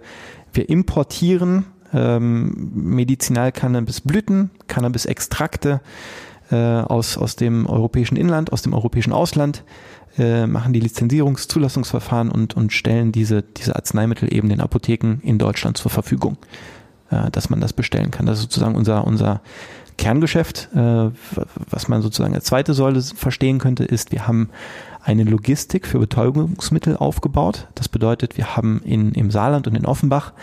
wir 0.53 0.69
importieren 0.69 1.65
ähm, 1.93 2.71
Medizinal-Cannabis-Blüten, 2.73 4.49
Cannabis-Extrakte 4.67 5.81
äh, 6.51 6.55
aus, 6.55 7.17
aus 7.17 7.35
dem 7.35 7.67
europäischen 7.67 8.17
Inland, 8.17 8.51
aus 8.51 8.61
dem 8.61 8.73
europäischen 8.73 9.13
Ausland, 9.13 9.63
äh, 10.17 10.47
machen 10.47 10.73
die 10.73 10.81
Lizenzierungs-, 10.81 11.47
Zulassungsverfahren 11.47 12.29
und, 12.29 12.55
und 12.55 12.73
stellen 12.73 13.11
diese, 13.11 13.43
diese 13.43 13.75
Arzneimittel 13.75 14.33
eben 14.33 14.49
den 14.49 14.61
Apotheken 14.61 15.19
in 15.21 15.37
Deutschland 15.37 15.77
zur 15.77 15.91
Verfügung, 15.91 16.37
äh, 17.09 17.29
dass 17.31 17.49
man 17.49 17.61
das 17.61 17.73
bestellen 17.73 18.11
kann. 18.11 18.25
Das 18.25 18.37
ist 18.37 18.43
sozusagen 18.43 18.75
unser, 18.75 19.05
unser 19.05 19.41
Kerngeschäft. 20.01 20.69
Äh, 20.73 21.11
was 21.69 21.87
man 21.87 22.01
sozusagen 22.01 22.33
als 22.33 22.45
zweite 22.45 22.73
Säule 22.73 23.01
verstehen 23.01 23.59
könnte, 23.59 23.83
ist, 23.83 24.11
wir 24.11 24.27
haben 24.27 24.49
eine 25.03 25.23
Logistik 25.23 25.85
für 25.85 25.99
Betäubungsmittel 25.99 26.97
aufgebaut. 26.97 27.67
Das 27.75 27.87
bedeutet, 27.87 28.35
wir 28.35 28.57
haben 28.57 28.81
in, 28.83 29.11
im 29.13 29.29
Saarland 29.29 29.67
und 29.67 29.75
in 29.75 29.85
Offenbach 29.85 30.33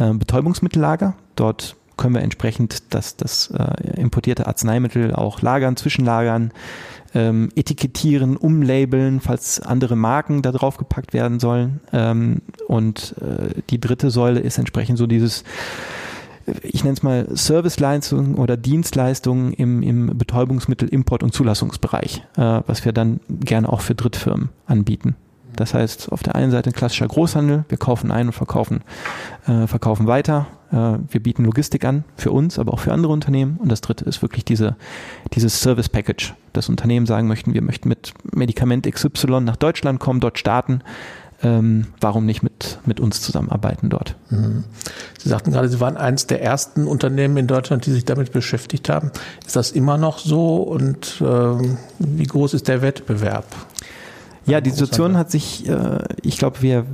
äh, 0.00 0.12
Betäubungsmittellager. 0.12 1.14
Dort 1.36 1.76
können 1.96 2.14
wir 2.14 2.22
entsprechend 2.22 2.94
das, 2.94 3.16
das 3.16 3.52
äh, 3.52 4.00
importierte 4.00 4.48
Arzneimittel 4.48 5.14
auch 5.14 5.40
lagern, 5.40 5.76
zwischenlagern, 5.76 6.50
ähm, 7.14 7.50
etikettieren, 7.54 8.36
umlabeln, 8.36 9.20
falls 9.20 9.60
andere 9.60 9.94
Marken 9.94 10.42
da 10.42 10.50
drauf 10.50 10.78
gepackt 10.78 11.14
werden 11.14 11.38
sollen. 11.38 11.80
Ähm, 11.92 12.42
und 12.66 13.14
die 13.70 13.80
dritte 13.80 14.10
Säule 14.10 14.40
ist 14.40 14.58
entsprechend 14.58 14.98
so 14.98 15.06
dieses 15.06 15.44
ich 16.62 16.84
nenne 16.84 16.94
es 16.96 17.02
mal 17.02 17.26
Serviceleistungen 17.30 18.36
oder 18.36 18.56
Dienstleistungen 18.56 19.52
im, 19.52 19.82
im 19.82 20.18
Betäubungsmittel, 20.18 20.88
Import- 20.88 21.22
und 21.22 21.32
Zulassungsbereich, 21.32 22.24
äh, 22.36 22.60
was 22.66 22.84
wir 22.84 22.92
dann 22.92 23.20
gerne 23.28 23.72
auch 23.72 23.80
für 23.80 23.94
Drittfirmen 23.94 24.50
anbieten. 24.66 25.16
Das 25.56 25.74
heißt, 25.74 26.12
auf 26.12 26.22
der 26.22 26.34
einen 26.34 26.52
Seite 26.52 26.70
ein 26.70 26.74
klassischer 26.74 27.08
Großhandel, 27.08 27.64
wir 27.68 27.78
kaufen 27.78 28.12
ein 28.12 28.26
und 28.26 28.32
verkaufen, 28.32 28.82
äh, 29.46 29.66
verkaufen 29.66 30.06
weiter. 30.06 30.46
Äh, 30.70 30.98
wir 31.08 31.22
bieten 31.22 31.44
Logistik 31.44 31.84
an 31.84 32.04
für 32.16 32.30
uns, 32.30 32.58
aber 32.58 32.74
auch 32.74 32.80
für 32.80 32.92
andere 32.92 33.12
Unternehmen. 33.12 33.56
Und 33.56 33.72
das 33.72 33.80
dritte 33.80 34.04
ist 34.04 34.20
wirklich 34.22 34.44
diese, 34.44 34.76
dieses 35.32 35.60
Service 35.60 35.88
Package. 35.88 36.34
Das 36.52 36.68
Unternehmen 36.68 37.06
sagen 37.06 37.26
möchten, 37.26 37.54
wir 37.54 37.62
möchten 37.62 37.88
mit 37.88 38.12
Medikament 38.34 38.90
XY 38.90 39.40
nach 39.40 39.56
Deutschland 39.56 39.98
kommen, 39.98 40.20
dort 40.20 40.38
starten 40.38 40.82
ähm, 41.42 41.88
warum 42.00 42.26
nicht 42.26 42.42
mit, 42.42 42.78
mit 42.86 43.00
uns 43.00 43.20
zusammenarbeiten 43.20 43.90
dort. 43.90 44.16
Mhm. 44.30 44.64
Sie 45.18 45.28
sagten 45.28 45.52
gerade, 45.52 45.68
Sie 45.68 45.80
waren 45.80 45.96
eines 45.96 46.26
der 46.26 46.42
ersten 46.42 46.86
Unternehmen 46.86 47.36
in 47.36 47.46
Deutschland, 47.46 47.86
die 47.86 47.92
sich 47.92 48.04
damit 48.04 48.32
beschäftigt 48.32 48.88
haben. 48.88 49.10
Ist 49.46 49.56
das 49.56 49.72
immer 49.72 49.98
noch 49.98 50.18
so 50.18 50.56
und 50.56 51.22
ähm, 51.24 51.78
wie 51.98 52.26
groß 52.26 52.54
ist 52.54 52.68
der 52.68 52.82
Wettbewerb? 52.82 53.46
Ja, 54.46 54.60
die 54.60 54.70
Situation 54.70 55.16
hat 55.16 55.30
sich, 55.30 55.68
äh, 55.68 56.04
ich 56.22 56.38
glaube, 56.38 56.62
wir 56.62 56.86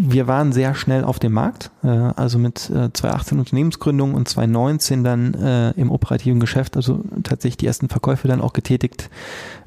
wir 0.00 0.28
waren 0.28 0.52
sehr 0.52 0.76
schnell 0.76 1.02
auf 1.02 1.18
dem 1.18 1.32
Markt, 1.32 1.72
äh, 1.82 1.88
also 1.88 2.38
mit 2.38 2.70
äh, 2.70 2.92
2018 2.92 3.38
Unternehmensgründung 3.40 4.14
und 4.14 4.28
2019 4.28 5.02
dann 5.02 5.34
äh, 5.34 5.70
im 5.72 5.90
operativen 5.90 6.38
Geschäft, 6.38 6.76
also 6.76 7.02
tatsächlich 7.24 7.56
die 7.56 7.66
ersten 7.66 7.88
Verkäufe 7.88 8.28
dann 8.28 8.40
auch 8.40 8.52
getätigt, 8.52 9.10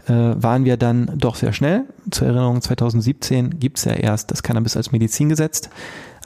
äh, 0.08 0.14
waren 0.14 0.66
wir 0.66 0.78
dann 0.78 1.12
doch 1.18 1.36
sehr 1.36 1.54
schnell. 1.54 1.84
Zur 2.10 2.28
Erinnerung, 2.28 2.62
2017 2.62 3.60
gibt's 3.60 3.86
ja 3.86 3.94
erst 3.94 4.32
das 4.32 4.44
Cannabis 4.44 4.78
als 4.78 4.92
Medizin 4.92 5.30
gesetzt. 5.30 5.70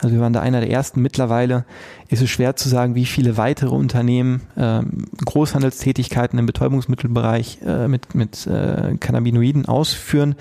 Also 0.01 0.13
wir 0.13 0.21
waren 0.21 0.33
da 0.33 0.41
einer 0.41 0.59
der 0.59 0.69
ersten. 0.69 1.01
Mittlerweile 1.01 1.65
ist 2.09 2.21
es 2.21 2.29
schwer 2.29 2.55
zu 2.55 2.67
sagen, 2.67 2.95
wie 2.95 3.05
viele 3.05 3.37
weitere 3.37 3.73
Unternehmen 3.73 4.41
ähm, 4.57 5.05
Großhandelstätigkeiten 5.23 6.37
im 6.37 6.45
Betäubungsmittelbereich 6.45 7.59
äh, 7.65 7.87
mit, 7.87 8.13
mit 8.13 8.45
äh, 8.45 8.95
Cannabinoiden 8.99 9.65
ausführen. 9.65 10.35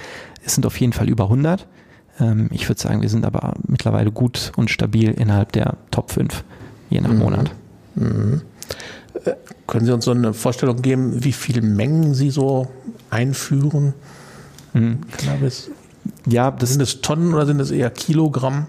Es 0.45 0.55
sind 0.55 0.67
auf 0.67 0.79
jeden 0.81 0.93
Fall 0.93 1.09
über 1.09 1.25
100. 1.25 1.67
Ähm, 2.21 2.49
ich 2.53 2.69
würde 2.69 2.81
sagen, 2.81 3.01
wir 3.01 3.09
sind 3.09 3.25
aber 3.25 3.55
mittlerweile 3.67 4.11
gut 4.11 4.53
und 4.57 4.71
stabil 4.71 5.11
innerhalb 5.11 5.53
der 5.53 5.77
Top 5.91 6.11
5, 6.11 6.45
je 6.91 7.01
nach 7.01 7.11
mhm. 7.11 7.19
Monat. 7.19 7.51
Mhm. 7.95 8.43
Äh, 9.25 9.33
können 9.67 9.87
Sie 9.87 9.93
uns 9.93 10.05
so 10.05 10.11
eine 10.11 10.35
Vorstellung 10.35 10.83
geben, 10.83 11.25
wie 11.25 11.33
viele 11.33 11.63
Mengen 11.63 12.15
Sie 12.15 12.31
so 12.31 12.69
einführen? 13.15 13.95
Mhm. 14.73 14.99
Cannabis? 15.17 15.71
Ja, 16.27 16.51
das 16.51 16.71
sind 16.71 16.83
es 16.83 17.01
Tonnen 17.01 17.33
oder 17.33 17.47
sind 17.47 17.61
es 17.61 17.71
eher 17.71 17.91
Kilogramm? 17.91 18.67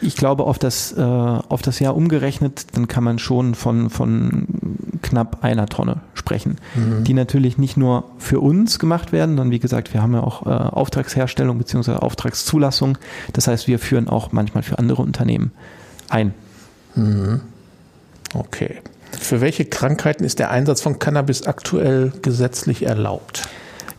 Ich 0.00 0.16
glaube, 0.16 0.44
auf 0.44 0.58
das, 0.58 0.92
äh, 0.92 1.00
auf 1.02 1.60
das 1.60 1.80
Jahr 1.80 1.96
umgerechnet, 1.96 2.76
dann 2.76 2.86
kann 2.86 3.02
man 3.02 3.18
schon 3.18 3.56
von, 3.56 3.90
von 3.90 4.46
knapp 5.02 5.42
einer 5.42 5.66
Tonne 5.66 6.00
sprechen, 6.14 6.58
mhm. 6.76 7.02
die 7.02 7.14
natürlich 7.14 7.58
nicht 7.58 7.76
nur 7.76 8.04
für 8.18 8.38
uns 8.40 8.78
gemacht 8.78 9.10
werden, 9.10 9.30
sondern 9.30 9.50
wie 9.50 9.58
gesagt, 9.58 9.92
wir 9.92 10.00
haben 10.00 10.14
ja 10.14 10.22
auch 10.22 10.46
äh, 10.46 10.50
Auftragsherstellung 10.50 11.58
bzw. 11.58 11.94
Auftragszulassung. 11.94 12.96
Das 13.32 13.48
heißt, 13.48 13.66
wir 13.66 13.80
führen 13.80 14.08
auch 14.08 14.30
manchmal 14.30 14.62
für 14.62 14.78
andere 14.78 15.02
Unternehmen 15.02 15.50
ein. 16.08 16.32
Mhm. 16.94 17.40
Okay. 18.34 18.80
Für 19.18 19.40
welche 19.40 19.64
Krankheiten 19.64 20.24
ist 20.24 20.38
der 20.38 20.50
Einsatz 20.50 20.80
von 20.80 20.98
Cannabis 20.98 21.46
aktuell 21.46 22.12
gesetzlich 22.22 22.84
erlaubt? 22.84 23.48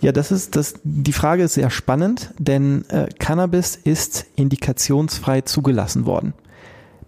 Ja, 0.01 0.11
das 0.11 0.31
ist 0.31 0.55
das. 0.55 0.75
Die 0.83 1.13
Frage 1.13 1.43
ist 1.43 1.55
sehr 1.55 1.69
spannend, 1.69 2.33
denn 2.37 2.85
äh, 2.89 3.07
Cannabis 3.19 3.75
ist 3.75 4.25
indikationsfrei 4.35 5.41
zugelassen 5.41 6.05
worden. 6.05 6.33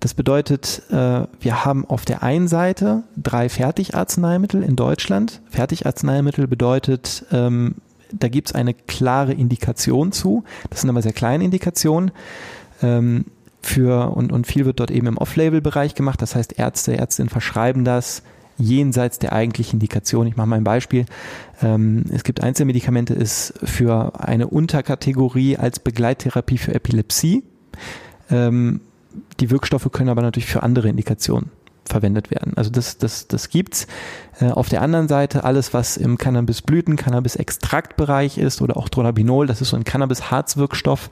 Das 0.02 0.14
bedeutet, 0.14 0.82
äh, 0.90 1.26
wir 1.40 1.64
haben 1.64 1.86
auf 1.86 2.06
der 2.06 2.24
einen 2.24 2.48
Seite 2.48 3.04
drei 3.16 3.50
Fertigarzneimittel 3.50 4.64
in 4.64 4.76
Deutschland. 4.76 5.42
Fertigarzneimittel 5.50 6.48
bedeutet, 6.48 7.26
ähm, 7.32 7.76
da 8.12 8.28
gibt 8.28 8.50
es 8.50 8.56
eine 8.56 8.74
klare 8.74 9.34
Indikation 9.34 10.12
zu. 10.12 10.44
Das 10.70 10.82
sind 10.82 10.90
aber 10.90 11.02
sehr 11.02 11.14
kleine 11.14 11.44
Indikationen. 11.44 12.12
Ähm, 12.82 13.26
für, 13.62 14.16
und, 14.16 14.32
und 14.32 14.48
viel 14.48 14.66
wird 14.66 14.80
dort 14.80 14.92
eben 14.92 15.08
im 15.08 15.18
Off-Label-Bereich 15.18 15.96
gemacht. 15.96 16.22
Das 16.22 16.36
heißt, 16.36 16.58
Ärzte, 16.58 16.98
Ärztinnen 16.98 17.30
verschreiben 17.30 17.86
das 17.86 18.24
jenseits 18.58 19.20
der 19.20 19.34
eigentlichen 19.34 19.78
Indikation. 19.78 20.28
Ich 20.28 20.36
mache 20.36 20.48
mal 20.48 20.58
ein 20.58 20.64
Beispiel. 20.64 21.06
Ähm, 21.62 22.06
es 22.12 22.24
gibt 22.24 22.42
Einzelmedikamente, 22.42 23.14
ist 23.14 23.54
für 23.64 24.20
eine 24.20 24.48
Unterkategorie 24.48 25.58
als 25.58 25.80
Begleittherapie 25.80 26.58
für 26.58 26.74
Epilepsie. 26.74 27.44
Ähm, 28.30 28.82
die 29.40 29.50
Wirkstoffe 29.50 29.90
können 29.92 30.10
aber 30.10 30.22
natürlich 30.22 30.48
für 30.48 30.64
andere 30.64 30.90
Indikationen 30.90 31.50
verwendet 31.86 32.32
werden. 32.32 32.54
Also 32.56 32.70
das, 32.70 32.98
das, 32.98 33.28
das 33.28 33.50
gibt's. 33.50 33.88
Äh, 34.40 34.52
auf 34.52 34.70
der 34.70 34.82
anderen 34.82 35.08
Seite 35.08 35.44
alles, 35.44 35.74
was 35.74 35.98
im 35.98 36.18
Cannabisblüten, 36.18 36.96
Cannabis-Extraktbereich 36.96 38.38
ist 38.38 38.62
oder 38.62 38.78
auch 38.78 38.90
Dronabinol, 38.90 39.48
das 39.48 39.62
ist 39.62 39.70
so 39.70 39.78
ein 39.78 39.84
Cannabis-Harzwirkstoff, 39.84 41.10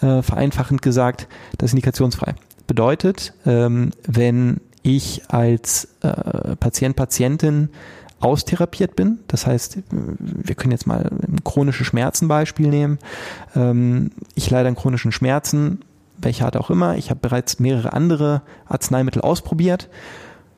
äh, 0.00 0.22
vereinfachend 0.22 0.82
gesagt, 0.82 1.28
das 1.58 1.70
ist 1.70 1.72
indikationsfrei. 1.74 2.34
Bedeutet, 2.66 3.34
ähm, 3.44 3.90
wenn 4.06 4.60
ich 4.82 5.22
als 5.28 5.88
äh, 6.02 6.56
Patient, 6.56 6.94
Patientin 6.94 7.70
austherapiert 8.20 8.96
bin. 8.96 9.18
Das 9.28 9.46
heißt, 9.46 9.78
wir 9.90 10.54
können 10.54 10.72
jetzt 10.72 10.86
mal 10.86 11.10
ein 11.10 11.44
chronische 11.44 11.84
Schmerzen 11.84 12.26
Beispiel 12.28 12.68
nehmen. 12.68 12.98
Ähm, 13.54 14.12
ich 14.34 14.48
leide 14.50 14.68
an 14.68 14.76
chronischen 14.76 15.12
Schmerzen, 15.12 15.80
welche 16.24 16.44
Art 16.44 16.56
auch 16.56 16.70
immer. 16.70 16.96
Ich 16.96 17.10
habe 17.10 17.20
bereits 17.20 17.58
mehrere 17.58 17.92
andere 17.92 18.42
Arzneimittel 18.66 19.22
ausprobiert. 19.22 19.88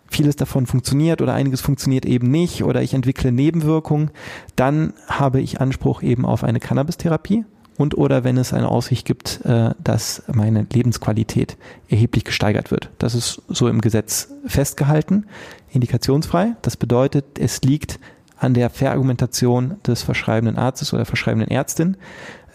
Vieles 0.09 0.37
davon 0.37 0.67
funktioniert 0.67 1.21
oder 1.21 1.35
einiges 1.35 1.61
funktioniert 1.61 2.07
eben 2.07 2.31
nicht 2.31 2.63
oder 2.63 2.83
ich 2.83 2.95
entwickle 2.95 3.33
Nebenwirkungen. 3.33 4.11
Dann 4.55 4.93
habe 5.09 5.41
ich 5.41 5.61
Anspruch 5.61 6.03
eben 6.03 6.25
auf 6.25 6.45
eine 6.45 6.61
Cannabis-Therapie 6.61 7.45
und 7.77 7.99
oder 7.99 8.25
wenn 8.25 8.39
es 8.39 8.53
eine 8.53 8.69
Aussicht 8.69 9.05
gibt, 9.05 9.45
äh, 9.45 9.71
dass 9.83 10.23
meine 10.33 10.67
Lebensqualität 10.73 11.57
erheblich 11.89 12.25
gesteigert 12.25 12.71
wird. 12.71 12.91
Das 12.99 13.15
ist 13.15 13.43
so 13.49 13.69
im 13.69 13.81
Gesetz 13.81 14.29
festgehalten, 14.47 15.27
indikationsfrei. 15.71 16.55
Das 16.63 16.77
bedeutet, 16.77 17.39
es 17.39 17.63
liegt 17.63 17.99
an 18.39 18.55
der 18.55 18.71
Verargumentation 18.71 19.77
des 19.87 20.03
verschreibenden 20.03 20.57
Arztes 20.57 20.93
oder 20.93 21.05
verschreibenden 21.05 21.51
Ärztin 21.51 21.97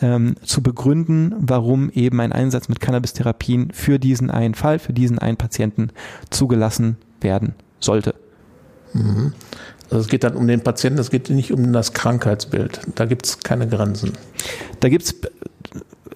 ähm, 0.02 0.36
zu 0.44 0.62
begründen, 0.62 1.34
warum 1.40 1.90
eben 1.92 2.20
ein 2.20 2.32
Einsatz 2.32 2.70
mit 2.70 2.80
Cannabis-Therapien 2.80 3.72
für 3.72 4.00
diesen 4.00 4.30
einen 4.32 4.56
Fall, 4.56 4.80
für 4.80 4.94
diesen 4.94 5.20
einen 5.20 5.38
Patienten 5.38 5.90
zugelassen 6.30 6.98
werden 7.22 7.54
sollte. 7.80 8.16
Mhm. 8.94 9.34
Also 9.90 10.04
es 10.04 10.08
geht 10.08 10.24
dann 10.24 10.36
um 10.36 10.48
den 10.48 10.62
Patienten, 10.62 11.00
es 11.00 11.10
geht 11.10 11.30
nicht 11.30 11.52
um 11.52 11.74
das 11.74 11.94
Krankheitsbild. 11.94 12.82
Da 12.96 13.06
gibt 13.06 13.26
es 13.26 13.40
keine 13.40 13.68
Grenzen. 13.68 14.14
Da 14.80 14.90
gibt 14.90 15.04
es 15.04 15.16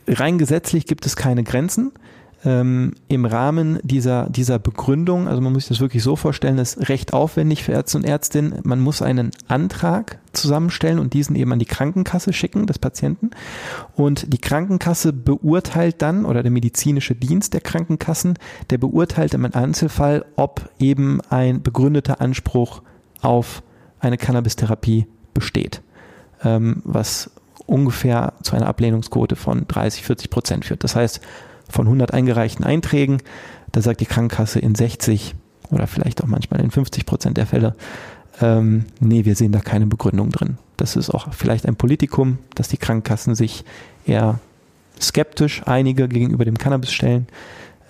rein 0.08 0.38
gesetzlich 0.38 0.86
gibt 0.86 1.06
es 1.06 1.16
keine 1.16 1.44
Grenzen 1.44 1.92
ähm, 2.46 2.94
im 3.08 3.26
Rahmen 3.26 3.80
dieser, 3.84 4.30
dieser 4.30 4.60
Begründung, 4.60 5.28
also 5.28 5.42
man 5.42 5.52
muss 5.52 5.64
sich 5.64 5.70
das 5.70 5.80
wirklich 5.82 6.04
so 6.04 6.16
vorstellen, 6.16 6.60
ist 6.60 6.90
recht 6.90 7.12
aufwendig 7.12 7.64
für 7.64 7.72
Ärzte 7.72 7.98
und 7.98 8.04
Ärztinnen. 8.04 8.60
Man 8.64 8.80
muss 8.80 9.02
einen 9.02 9.32
Antrag 9.48 10.20
zusammenstellen 10.32 11.00
und 11.00 11.14
diesen 11.14 11.36
eben 11.36 11.52
an 11.52 11.60
die 11.60 11.66
Krankenkasse 11.66 12.34
schicken 12.34 12.68
des 12.68 12.78
Patienten. 12.78 13.32
Und 13.96 14.32
die 14.32 14.38
Krankenkasse 14.38 15.12
beurteilt 15.12 16.02
dann, 16.04 16.24
oder 16.24 16.44
der 16.44 16.52
medizinische 16.52 17.16
Dienst 17.16 17.56
der 17.56 17.62
Krankenkassen, 17.62 18.38
der 18.70 18.78
beurteilt 18.78 19.34
im 19.34 19.46
Einzelfall, 19.46 20.24
ob 20.36 20.70
eben 20.80 21.22
ein 21.30 21.64
begründeter 21.64 22.22
Anspruch 22.22 22.84
auf 23.22 23.64
eine 24.00 24.18
Cannabis-Therapie 24.18 25.08
besteht. 25.34 25.82
Ähm, 26.44 26.84
was 26.84 27.32
ungefähr 27.66 28.34
zu 28.44 28.56
einer 28.56 28.68
Ablehnungsquote 28.68 29.36
von 29.36 29.68
30, 29.68 30.04
40 30.04 30.30
Prozent 30.30 30.66
führt. 30.66 30.84
Das 30.84 30.96
heißt, 30.96 31.22
von 31.70 31.88
100 31.88 32.14
eingereichten 32.14 32.66
Einträgen, 32.66 33.20
da 33.72 33.82
sagt 33.82 34.02
die 34.02 34.06
Krankenkasse 34.06 34.60
in 34.60 34.76
60 34.76 35.36
oder 35.72 35.88
vielleicht 35.88 36.24
auch 36.24 36.28
manchmal 36.28 36.62
in 36.62 36.72
50 36.72 37.06
Prozent 37.06 37.38
der 37.38 37.48
Fälle, 37.48 37.76
ähm, 38.42 38.86
nee, 39.00 39.26
wir 39.26 39.36
sehen 39.36 39.52
da 39.52 39.60
keine 39.60 39.88
Begründung 39.88 40.30
drin. 40.30 40.58
Das 40.78 40.96
ist 40.96 41.10
auch 41.10 41.34
vielleicht 41.34 41.66
ein 41.66 41.76
Politikum, 41.76 42.40
dass 42.54 42.68
die 42.68 42.78
Krankenkassen 42.78 43.36
sich 43.36 43.64
eher 44.06 44.40
skeptisch 45.00 45.64
einige 45.66 46.08
gegenüber 46.08 46.46
dem 46.46 46.58
Cannabis 46.58 46.92
stellen, 46.92 47.28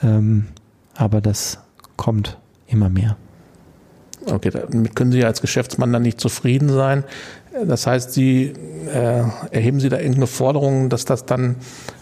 ähm, 0.04 0.48
aber 0.96 1.22
das 1.22 1.60
kommt 1.98 2.38
immer 2.68 2.90
mehr. 2.90 3.18
Okay, 4.26 4.50
damit 4.50 4.96
können 4.96 5.12
Sie 5.12 5.24
als 5.24 5.42
Geschäftsmann 5.42 5.94
dann 5.94 6.02
nicht 6.02 6.20
zufrieden 6.20 6.70
sein. 6.70 7.04
Das 7.66 7.88
heißt, 7.88 8.12
Sie 8.12 8.54
äh, 8.94 9.24
erheben 9.52 9.80
Sie 9.80 9.90
da 9.90 9.98
irgendeine 9.98 10.28
Forderung, 10.28 10.90
dass 10.90 11.06
das 11.06 11.26
dann 11.26 11.58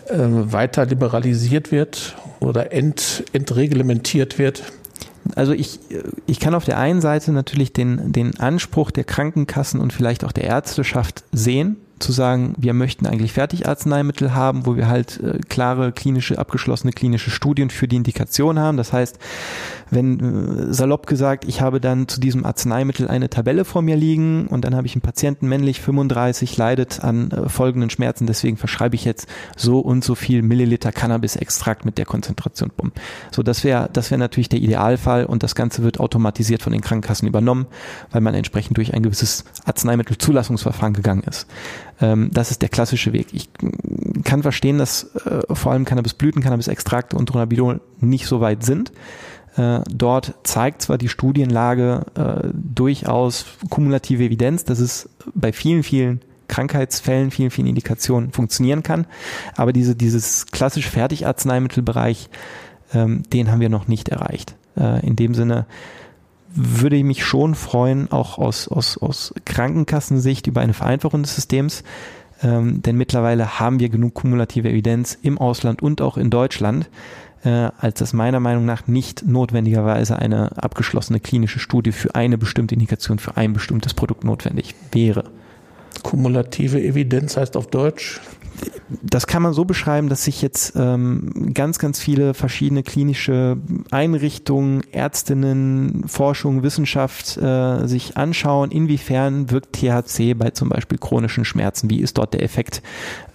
äh, 0.08 0.16
weiter 0.18 0.86
liberalisiert 0.86 1.72
wird 1.72 2.16
oder 2.40 2.72
ent, 2.72 3.24
entreglementiert 3.34 4.40
wird? 4.40 4.64
Also 5.36 5.54
ich, 5.54 5.80
ich 6.26 6.40
kann 6.40 6.54
auf 6.54 6.66
der 6.66 6.78
einen 6.78 7.02
Seite 7.02 7.32
natürlich 7.32 7.72
den, 7.72 8.12
den 8.12 8.40
Anspruch 8.40 8.92
der 8.92 9.04
Krankenkassen 9.04 9.80
und 9.80 9.94
vielleicht 9.94 10.26
auch 10.26 10.32
der 10.32 10.44
Ärzteschaft 10.44 11.24
sehen, 11.32 11.78
zu 12.00 12.12
sagen, 12.12 12.54
wir 12.58 12.74
möchten 12.74 13.06
eigentlich 13.06 13.34
Fertigarzneimittel 13.34 14.34
haben, 14.34 14.66
wo 14.66 14.76
wir 14.76 14.88
halt 14.88 15.20
äh, 15.22 15.40
klare 15.48 15.92
klinische, 15.92 16.38
abgeschlossene 16.38 16.92
klinische 16.92 17.32
Studien 17.32 17.70
für 17.70 17.88
die 17.88 17.96
Indikation 17.96 18.60
haben. 18.60 18.78
Das 18.78 18.94
heißt, 18.94 19.18
wenn 19.90 20.20
äh, 20.20 20.74
salopp 20.74 21.08
gesagt, 21.08 21.46
ich 21.46 21.62
habe 21.62 21.80
dann 21.80 22.08
zu 22.08 22.20
diesem 22.20 22.46
Arzneimittel 22.46 23.08
eine 23.08 23.30
Tabelle 23.30 23.66
vor 23.66 23.82
mir 23.82 23.96
liegen 23.96 24.48
und 24.48 24.66
dann 24.66 24.76
habe 24.76 24.88
ich 24.88 24.96
einen 24.96 25.02
Patienten 25.02 25.48
männlich 25.48 25.82
35 25.82 26.58
leidet 26.58 27.04
an 27.04 27.32
äh, 27.32 27.50
folgenden 27.50 27.90
Schmerzen, 27.90 28.28
deswegen 28.28 28.58
verschreibe 28.58 28.96
ich 28.96 29.06
jetzt 29.06 29.28
so 29.56 29.80
und 29.80 30.04
so 30.04 30.16
viel 30.16 30.42
Milliliter 30.42 30.92
Cannabis-Extrakt 30.92 31.86
mit 31.86 31.98
der 31.98 32.06
Konzentration. 32.06 32.72
Bumm. 32.76 32.92
So, 33.32 33.44
das 33.44 33.64
wäre 33.64 33.90
das 33.94 34.12
wäre 34.12 34.20
natürlich 34.20 34.50
der 34.50 34.60
Idealfall 34.60 35.26
und 35.26 35.44
das 35.44 35.56
Ganze 35.56 35.84
wird 35.84 36.00
automatisiert 36.00 36.62
von 36.62 36.74
den 36.74 36.82
Krankenkassen 36.82 37.28
übernommen, 37.28 37.68
weil 38.12 38.22
man 38.22 38.34
entsprechend 38.34 38.78
durch 38.78 38.94
ein 38.94 39.04
gewisses 39.04 39.46
Arzneimittelzulassungsverfahren 39.66 40.94
gegangen 40.94 41.24
ist. 41.24 41.48
Ähm, 42.04 42.30
das 42.34 42.52
ist 42.52 42.62
der 42.62 42.70
klassische 42.70 43.14
Weg. 43.14 43.28
Ich 43.32 43.50
kann 44.26 44.44
verstehen, 44.44 44.78
dass 44.78 45.16
äh, 45.26 45.56
vor 45.56 45.72
allem 45.72 45.86
Cannabisblüten, 45.86 46.44
Cannabis-Extrakte 46.44 47.16
und 47.16 47.28
Dronabidol 47.28 47.80
nicht 48.02 48.28
so 48.28 48.42
weit 48.42 48.64
sind. 48.64 48.92
Äh, 49.56 49.80
dort 49.90 50.34
zeigt 50.44 50.82
zwar 50.82 50.98
die 50.98 51.08
Studienlage 51.08 52.06
äh, 52.16 52.50
durchaus 52.54 53.46
kumulative 53.70 54.24
Evidenz, 54.24 54.66
dass 54.66 54.80
es 54.80 55.10
bei 55.34 55.54
vielen, 55.54 55.84
vielen 55.84 56.22
Krankheitsfällen, 56.50 57.32
vielen, 57.32 57.52
vielen 57.52 57.68
Indikationen 57.68 58.34
funktionieren 58.34 58.84
kann, 58.84 59.08
aber 59.56 59.72
diese, 59.72 59.96
dieses 59.96 60.48
klassische 60.48 60.90
Fertigarzneimittelbereich, 60.90 62.30
ähm, 62.94 63.24
den 63.32 63.50
haben 63.50 63.62
wir 63.62 63.70
noch 63.70 63.88
nicht 63.88 64.10
erreicht. 64.10 64.56
Äh, 64.76 65.06
in 65.06 65.16
dem 65.16 65.36
Sinne 65.36 65.68
würde 66.56 66.96
ich 66.96 67.04
mich 67.04 67.26
schon 67.26 67.56
freuen, 67.56 68.12
auch 68.12 68.38
aus, 68.38 68.68
aus, 68.68 68.98
aus 68.98 69.34
Krankenkassensicht 69.46 70.48
über 70.48 70.62
eine 70.62 70.74
Vereinfachung 70.74 71.24
des 71.24 71.36
Systems, 71.36 71.84
ähm, 72.42 72.82
denn 72.82 72.98
mittlerweile 72.98 73.60
haben 73.60 73.80
wir 73.80 73.90
genug 73.90 74.14
kumulative 74.14 74.70
Evidenz 74.70 75.18
im 75.22 75.38
Ausland 75.38 75.82
und 75.82 76.02
auch 76.02 76.18
in 76.18 76.30
Deutschland, 76.30 76.90
äh, 77.44 77.70
als 77.78 78.00
das 78.00 78.14
meiner 78.14 78.40
Meinung 78.40 78.66
nach 78.66 78.88
nicht 78.88 79.26
notwendigerweise 79.26 80.18
eine 80.18 80.58
abgeschlossene 80.62 81.20
klinische 81.20 81.60
Studie 81.60 81.92
für 81.92 82.16
eine 82.16 82.38
bestimmte 82.38 82.76
Indikation, 82.76 83.20
für 83.20 83.38
ein 83.38 83.54
bestimmtes 83.54 83.94
Produkt 83.94 84.24
notwendig 84.24 84.76
wäre. 84.92 85.26
Kumulative 86.04 86.82
Evidenz 86.82 87.38
heißt 87.38 87.56
auf 87.56 87.68
Deutsch? 87.68 88.20
Das 89.02 89.28
kann 89.28 89.42
man 89.42 89.54
so 89.54 89.66
beschreiben, 89.66 90.10
dass 90.10 90.26
sich 90.26 90.42
jetzt 90.42 90.74
ähm, 90.76 91.52
ganz, 91.54 91.80
ganz 91.80 92.00
viele 92.00 92.34
verschiedene 92.34 92.84
klinische 92.84 93.58
Einrichtungen, 93.92 94.82
Ärztinnen, 94.92 96.04
Forschung, 96.08 96.64
Wissenschaft 96.64 97.38
äh, 97.38 97.88
sich 97.88 98.18
anschauen, 98.18 98.72
inwiefern 98.72 99.50
wirkt 99.52 99.74
THC 99.74 100.34
bei 100.36 100.52
zum 100.52 100.70
Beispiel 100.70 100.98
chronischen 100.98 101.46
Schmerzen, 101.46 101.90
wie 101.90 102.02
ist 102.02 102.18
dort 102.18 102.34
der 102.34 102.44
Effekt 102.44 102.82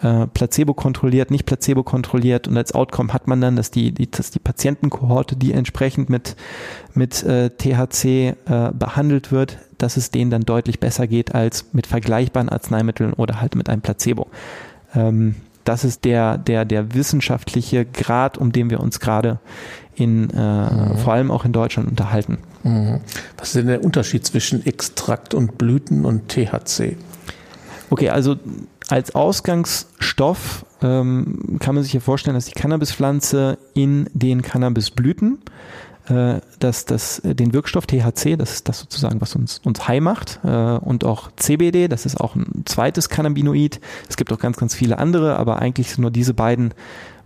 äh, 0.02 0.26
placebo 0.26 0.74
kontrolliert, 0.74 1.31
nicht 1.31 1.46
placebo 1.46 1.83
kontrolliert 1.83 2.48
und 2.48 2.57
als 2.57 2.72
Outcome 2.72 3.12
hat 3.12 3.26
man 3.26 3.40
dann, 3.40 3.57
dass 3.57 3.70
die, 3.70 3.92
die, 3.92 4.11
dass 4.11 4.31
die 4.31 4.38
Patientenkohorte, 4.38 5.37
die 5.37 5.52
entsprechend 5.52 6.11
mit, 6.11 6.37
mit 6.94 7.22
äh, 7.24 7.50
THC 7.50 8.04
äh, 8.04 8.35
behandelt 8.72 9.33
wird, 9.33 9.59
dass 9.78 9.96
es 9.96 10.11
denen 10.11 10.31
dann 10.31 10.42
deutlich 10.42 10.81
besser 10.81 11.07
geht 11.07 11.35
als 11.35 11.66
mit 11.72 11.87
vergleichbaren 11.87 12.48
Arzneimitteln 12.48 13.12
oder 13.12 13.40
halt 13.40 13.54
mit 13.54 13.68
einem 13.68 13.81
Placebo. 13.81 14.28
Ähm, 14.94 15.37
das 15.64 15.85
ist 15.85 16.05
der, 16.05 16.38
der, 16.38 16.64
der 16.64 16.94
wissenschaftliche 16.94 17.85
Grad, 17.85 18.38
um 18.38 18.53
den 18.53 18.70
wir 18.70 18.81
uns 18.81 19.01
gerade 19.01 19.38
in, 19.94 20.31
äh, 20.31 20.35
mhm. 20.35 20.96
vor 20.98 21.12
allem 21.12 21.31
auch 21.31 21.44
in 21.44 21.53
Deutschland 21.53 21.90
unterhalten. 21.90 22.38
Mhm. 22.62 23.01
Was 23.37 23.48
ist 23.48 23.57
denn 23.57 23.66
der 23.66 23.85
Unterschied 23.85 24.24
zwischen 24.24 24.64
Extrakt 24.64 25.35
und 25.35 25.59
Blüten 25.59 26.05
und 26.05 26.29
THC? 26.29 26.96
Okay, 27.90 28.11
also 28.11 28.37
als 28.88 29.14
Ausgangsstoff 29.14 30.64
ähm, 30.83 31.59
kann 31.61 31.74
man 31.74 31.85
sich 31.85 31.92
ja 31.92 32.01
vorstellen, 32.01 32.35
dass 32.35 32.46
die 32.46 32.53
Cannabispflanze 32.53 33.59
in 33.74 34.09
den 34.12 34.42
Cannabisblüten 34.42 35.38
äh, 36.09 36.40
dass 36.59 36.85
das, 36.85 37.18
äh, 37.21 37.35
den 37.35 37.53
Wirkstoff 37.53 37.87
THC, 37.87 38.37
das 38.37 38.53
ist 38.55 38.68
das 38.68 38.81
sozusagen, 38.81 39.21
was 39.21 39.35
uns, 39.37 39.61
uns 39.64 39.87
high 39.87 40.01
macht, 40.01 40.40
äh, 40.44 40.49
und 40.49 41.05
auch 41.05 41.31
CBD, 41.37 41.88
das 41.88 42.07
ist 42.07 42.21
auch 42.21 42.35
ein 42.35 42.62
zweites 42.64 43.09
Cannabinoid. 43.09 43.81
Es 44.09 44.16
gibt 44.16 44.33
auch 44.33 44.38
ganz, 44.38 44.57
ganz 44.57 44.75
viele 44.75 44.99
andere, 44.99 45.37
aber 45.37 45.59
eigentlich 45.59 45.90
sind 45.90 46.03
nur 46.03 46.11
diese 46.11 46.35
beiden 46.35 46.75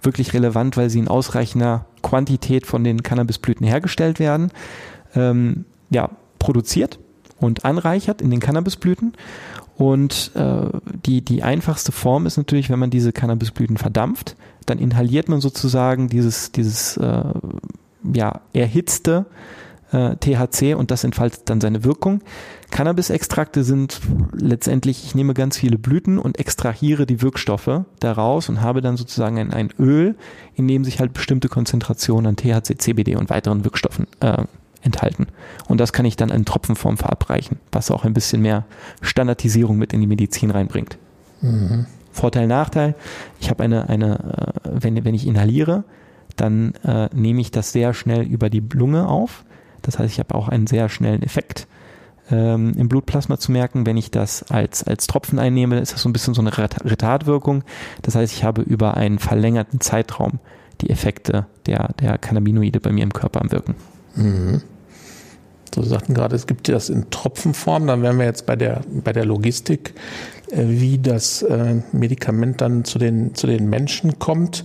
wirklich 0.02 0.34
relevant, 0.34 0.76
weil 0.76 0.90
sie 0.90 0.98
in 0.98 1.08
ausreichender 1.08 1.86
Quantität 2.02 2.66
von 2.66 2.82
den 2.82 3.02
Cannabisblüten 3.02 3.66
hergestellt 3.66 4.18
werden. 4.18 4.50
Ähm, 5.14 5.64
ja, 5.90 6.10
produziert 6.38 6.98
und 7.38 7.64
anreichert 7.64 8.20
in 8.20 8.30
den 8.30 8.40
Cannabisblüten. 8.40 9.12
Und 9.76 10.32
äh, 10.34 10.66
die, 11.06 11.22
die 11.22 11.42
einfachste 11.42 11.92
Form 11.92 12.26
ist 12.26 12.36
natürlich, 12.36 12.70
wenn 12.70 12.78
man 12.78 12.90
diese 12.90 13.12
Cannabisblüten 13.12 13.76
verdampft, 13.76 14.36
dann 14.66 14.78
inhaliert 14.78 15.28
man 15.28 15.40
sozusagen 15.40 16.08
dieses, 16.08 16.52
dieses 16.52 16.96
äh, 16.96 17.24
ja, 18.02 18.40
erhitzte 18.52 19.26
äh, 19.92 20.16
THC 20.16 20.74
und 20.74 20.90
das 20.90 21.04
entfaltet 21.04 21.42
dann 21.46 21.60
seine 21.60 21.84
Wirkung. 21.84 22.22
Cannabis-Extrakte 22.70 23.64
sind 23.64 24.00
letztendlich, 24.32 25.04
ich 25.04 25.14
nehme 25.14 25.34
ganz 25.34 25.58
viele 25.58 25.78
Blüten 25.78 26.18
und 26.18 26.38
extrahiere 26.38 27.04
die 27.04 27.20
Wirkstoffe 27.20 27.82
daraus 28.00 28.48
und 28.48 28.62
habe 28.62 28.80
dann 28.80 28.96
sozusagen 28.96 29.38
ein, 29.38 29.52
ein 29.52 29.70
Öl, 29.78 30.16
in 30.54 30.66
dem 30.66 30.84
sich 30.84 30.98
halt 30.98 31.12
bestimmte 31.12 31.48
Konzentrationen 31.48 32.26
an 32.26 32.36
THC, 32.36 32.78
CBD 32.78 33.16
und 33.16 33.30
weiteren 33.30 33.64
Wirkstoffen 33.64 34.06
äh, 34.20 34.44
enthalten. 34.80 35.26
Und 35.68 35.78
das 35.78 35.92
kann 35.92 36.06
ich 36.06 36.16
dann 36.16 36.30
in 36.30 36.44
Tropfenform 36.44 36.96
verabreichen, 36.96 37.58
was 37.70 37.90
auch 37.90 38.04
ein 38.04 38.14
bisschen 38.14 38.42
mehr 38.42 38.64
Standardisierung 39.00 39.76
mit 39.76 39.92
in 39.92 40.00
die 40.00 40.06
Medizin 40.06 40.50
reinbringt. 40.50 40.98
Mhm. 41.40 41.86
Vorteil, 42.10 42.46
Nachteil, 42.46 42.94
ich 43.40 43.48
habe 43.48 43.62
eine, 43.62 43.88
eine 43.88 44.54
äh, 44.64 44.70
wenn, 44.82 45.04
wenn 45.04 45.14
ich 45.14 45.26
inhaliere, 45.26 45.84
dann 46.36 46.74
äh, 46.84 47.08
nehme 47.14 47.40
ich 47.40 47.50
das 47.50 47.72
sehr 47.72 47.94
schnell 47.94 48.22
über 48.22 48.50
die 48.50 48.62
Lunge 48.72 49.08
auf. 49.08 49.44
Das 49.82 49.98
heißt, 49.98 50.12
ich 50.12 50.18
habe 50.18 50.34
auch 50.34 50.48
einen 50.48 50.66
sehr 50.66 50.88
schnellen 50.88 51.22
Effekt. 51.22 51.66
ähm, 52.30 52.72
im 52.76 52.88
Blutplasma 52.88 53.38
zu 53.38 53.52
merken. 53.52 53.84
Wenn 53.86 53.96
ich 53.96 54.10
das 54.10 54.44
als, 54.44 54.84
als 54.84 55.06
Tropfen 55.06 55.38
einnehme, 55.38 55.80
ist 55.80 55.92
das 55.92 56.02
so 56.02 56.08
ein 56.08 56.12
bisschen 56.12 56.34
so 56.34 56.40
eine 56.40 56.56
Retardwirkung. 56.56 57.64
Das 58.02 58.14
heißt, 58.14 58.32
ich 58.32 58.44
habe 58.44 58.62
über 58.62 58.96
einen 58.96 59.18
verlängerten 59.18 59.80
Zeitraum 59.80 60.38
die 60.80 60.90
Effekte 60.90 61.46
der, 61.66 61.92
der 62.00 62.18
Cannabinoide 62.18 62.80
bei 62.80 62.92
mir 62.92 63.02
im 63.02 63.12
Körper 63.12 63.40
am 63.40 63.52
Wirken. 63.52 63.74
Mhm. 64.14 64.62
So, 65.74 65.82
Sie 65.82 65.88
sagten 65.88 66.14
gerade, 66.14 66.36
es 66.36 66.46
gibt 66.46 66.68
das 66.68 66.90
in 66.90 67.08
Tropfenform. 67.10 67.86
Dann 67.86 68.02
wären 68.02 68.18
wir 68.18 68.26
jetzt 68.26 68.46
bei 68.46 68.56
der, 68.56 68.82
bei 68.88 69.12
der 69.12 69.24
Logistik, 69.24 69.94
äh, 70.50 70.64
wie 70.66 70.98
das 70.98 71.42
äh, 71.42 71.76
Medikament 71.92 72.60
dann 72.60 72.84
zu 72.84 72.98
den, 72.98 73.34
zu 73.34 73.46
den 73.46 73.70
Menschen 73.70 74.18
kommt. 74.18 74.62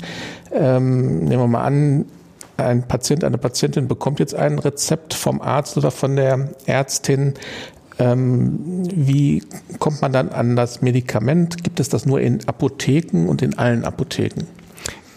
Ähm, 0.51 1.19
nehmen 1.25 1.41
wir 1.41 1.47
mal 1.47 1.63
an, 1.63 2.05
ein 2.57 2.87
Patient, 2.87 3.23
eine 3.23 3.37
Patientin 3.37 3.87
bekommt 3.87 4.19
jetzt 4.19 4.33
ein 4.35 4.59
Rezept 4.59 5.13
vom 5.13 5.41
Arzt 5.41 5.77
oder 5.77 5.91
von 5.91 6.15
der 6.15 6.49
Ärztin. 6.65 7.35
Ähm, 7.99 8.83
wie 8.93 9.43
kommt 9.79 10.01
man 10.01 10.11
dann 10.11 10.29
an 10.29 10.55
das 10.55 10.81
Medikament? 10.81 11.63
Gibt 11.63 11.79
es 11.79 11.89
das 11.89 12.05
nur 12.05 12.19
in 12.19 12.47
Apotheken 12.47 13.27
und 13.27 13.41
in 13.41 13.57
allen 13.57 13.85
Apotheken? 13.85 14.45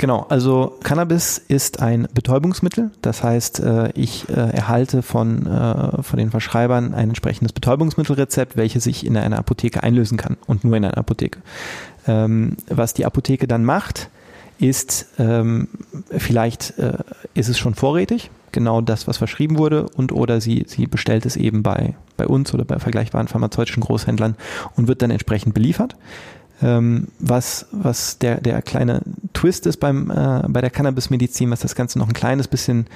Genau, 0.00 0.24
also 0.30 0.78
Cannabis 0.82 1.36
ist 1.36 1.82
ein 1.82 2.08
Betäubungsmittel. 2.14 2.90
Das 3.02 3.22
heißt, 3.22 3.60
äh, 3.60 3.90
ich 3.92 4.26
äh, 4.30 4.32
erhalte 4.32 5.02
von, 5.02 5.44
äh, 5.44 6.02
von 6.02 6.18
den 6.18 6.30
Verschreibern 6.30 6.94
ein 6.94 7.10
entsprechendes 7.10 7.52
Betäubungsmittelrezept, 7.52 8.56
welches 8.56 8.86
ich 8.86 9.04
in 9.04 9.14
einer 9.18 9.38
Apotheke 9.38 9.82
einlösen 9.82 10.16
kann 10.16 10.38
und 10.46 10.64
nur 10.64 10.74
in 10.74 10.86
einer 10.86 10.96
Apotheke. 10.96 11.40
Ähm, 12.06 12.56
was 12.66 12.94
die 12.94 13.04
Apotheke 13.04 13.46
dann 13.46 13.62
macht, 13.66 14.08
ist, 14.58 15.06
ähm, 15.18 15.68
vielleicht 16.16 16.74
ist 17.34 17.48
es 17.48 17.58
schon 17.58 17.74
vorrätig, 17.74 18.30
genau 18.52 18.82
das, 18.82 19.06
was 19.06 19.16
verschrieben 19.16 19.58
wurde, 19.58 19.86
und 19.96 20.12
oder 20.12 20.40
sie, 20.40 20.64
sie 20.66 20.86
bestellt 20.86 21.24
es 21.24 21.36
eben 21.36 21.62
bei, 21.62 21.94
bei 22.18 22.26
uns 22.26 22.52
oder 22.52 22.66
bei 22.66 22.78
vergleichbaren 22.78 23.28
pharmazeutischen 23.28 23.82
Großhändlern 23.82 24.36
und 24.76 24.86
wird 24.86 25.00
dann 25.00 25.10
entsprechend 25.10 25.54
beliefert. 25.54 25.96
Ähm, 26.62 27.08
was, 27.18 27.66
was 27.72 28.18
der, 28.18 28.40
der 28.40 28.60
kleine 28.62 29.02
Twist 29.32 29.66
ist 29.66 29.78
beim, 29.78 30.10
äh, 30.10 30.42
bei 30.48 30.60
der 30.60 30.70
Cannabismedizin, 30.70 31.50
was 31.50 31.60
das 31.60 31.74
Ganze 31.74 31.98
noch 31.98 32.08
ein 32.08 32.14
kleines 32.14 32.48
bisschen 32.48 32.86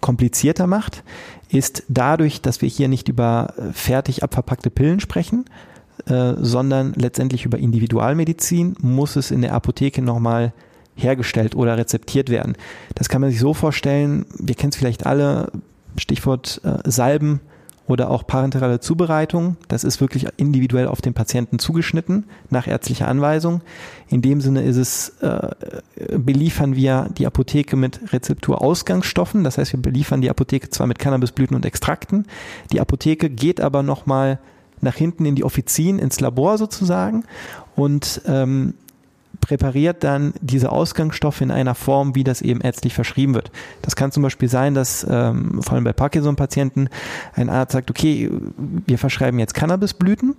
komplizierter 0.00 0.66
macht, 0.66 1.02
ist 1.48 1.84
dadurch, 1.88 2.42
dass 2.42 2.60
wir 2.60 2.68
hier 2.68 2.88
nicht 2.88 3.08
über 3.08 3.54
fertig 3.72 4.22
abverpackte 4.22 4.70
Pillen 4.70 5.00
sprechen, 5.00 5.44
äh, 6.06 6.34
sondern 6.38 6.92
letztendlich 6.94 7.44
über 7.44 7.58
Individualmedizin, 7.58 8.76
muss 8.80 9.16
es 9.16 9.30
in 9.30 9.42
der 9.42 9.54
Apotheke 9.54 10.02
nochmal 10.02 10.52
hergestellt 10.94 11.54
oder 11.54 11.78
rezeptiert 11.78 12.28
werden. 12.28 12.56
Das 12.94 13.08
kann 13.08 13.20
man 13.20 13.30
sich 13.30 13.40
so 13.40 13.54
vorstellen, 13.54 14.26
wir 14.36 14.54
kennen 14.54 14.70
es 14.70 14.76
vielleicht 14.76 15.06
alle, 15.06 15.52
Stichwort 15.96 16.60
äh, 16.64 16.88
Salben, 16.88 17.40
oder 17.88 18.10
auch 18.10 18.26
parenterale 18.26 18.80
Zubereitung. 18.80 19.56
Das 19.66 19.82
ist 19.82 20.00
wirklich 20.00 20.26
individuell 20.36 20.86
auf 20.86 21.00
den 21.00 21.14
Patienten 21.14 21.58
zugeschnitten 21.58 22.24
nach 22.50 22.66
ärztlicher 22.66 23.08
Anweisung. 23.08 23.62
In 24.08 24.22
dem 24.22 24.40
Sinne 24.40 24.62
ist 24.62 24.76
es, 24.76 25.08
äh, 25.20 25.48
beliefern 26.18 26.76
wir 26.76 27.08
die 27.16 27.26
Apotheke 27.26 27.76
mit 27.76 28.12
Rezepturausgangsstoffen. 28.12 29.42
Das 29.42 29.58
heißt, 29.58 29.72
wir 29.72 29.80
beliefern 29.80 30.20
die 30.20 30.30
Apotheke 30.30 30.68
zwar 30.68 30.86
mit 30.86 30.98
Cannabisblüten 30.98 31.56
und 31.56 31.64
Extrakten. 31.64 32.26
Die 32.72 32.80
Apotheke 32.80 33.30
geht 33.30 33.60
aber 33.60 33.82
nochmal 33.82 34.38
nach 34.80 34.94
hinten 34.94 35.24
in 35.24 35.34
die 35.34 35.44
Offizien, 35.44 35.98
ins 35.98 36.20
Labor 36.20 36.58
sozusagen 36.58 37.24
und 37.74 38.20
ähm, 38.26 38.74
präpariert 39.40 40.04
dann 40.04 40.34
diese 40.40 40.72
Ausgangsstoffe 40.72 41.40
in 41.40 41.50
einer 41.50 41.74
Form, 41.74 42.14
wie 42.14 42.24
das 42.24 42.42
eben 42.42 42.60
ärztlich 42.60 42.94
verschrieben 42.94 43.34
wird. 43.34 43.50
Das 43.82 43.96
kann 43.96 44.12
zum 44.12 44.22
Beispiel 44.22 44.48
sein, 44.48 44.74
dass 44.74 45.06
ähm, 45.08 45.62
vor 45.62 45.74
allem 45.74 45.84
bei 45.84 45.92
Parkinson-Patienten 45.92 46.88
ein 47.34 47.48
Arzt 47.48 47.72
sagt, 47.72 47.90
okay, 47.90 48.30
wir 48.86 48.98
verschreiben 48.98 49.38
jetzt 49.38 49.54
Cannabisblüten, 49.54 50.34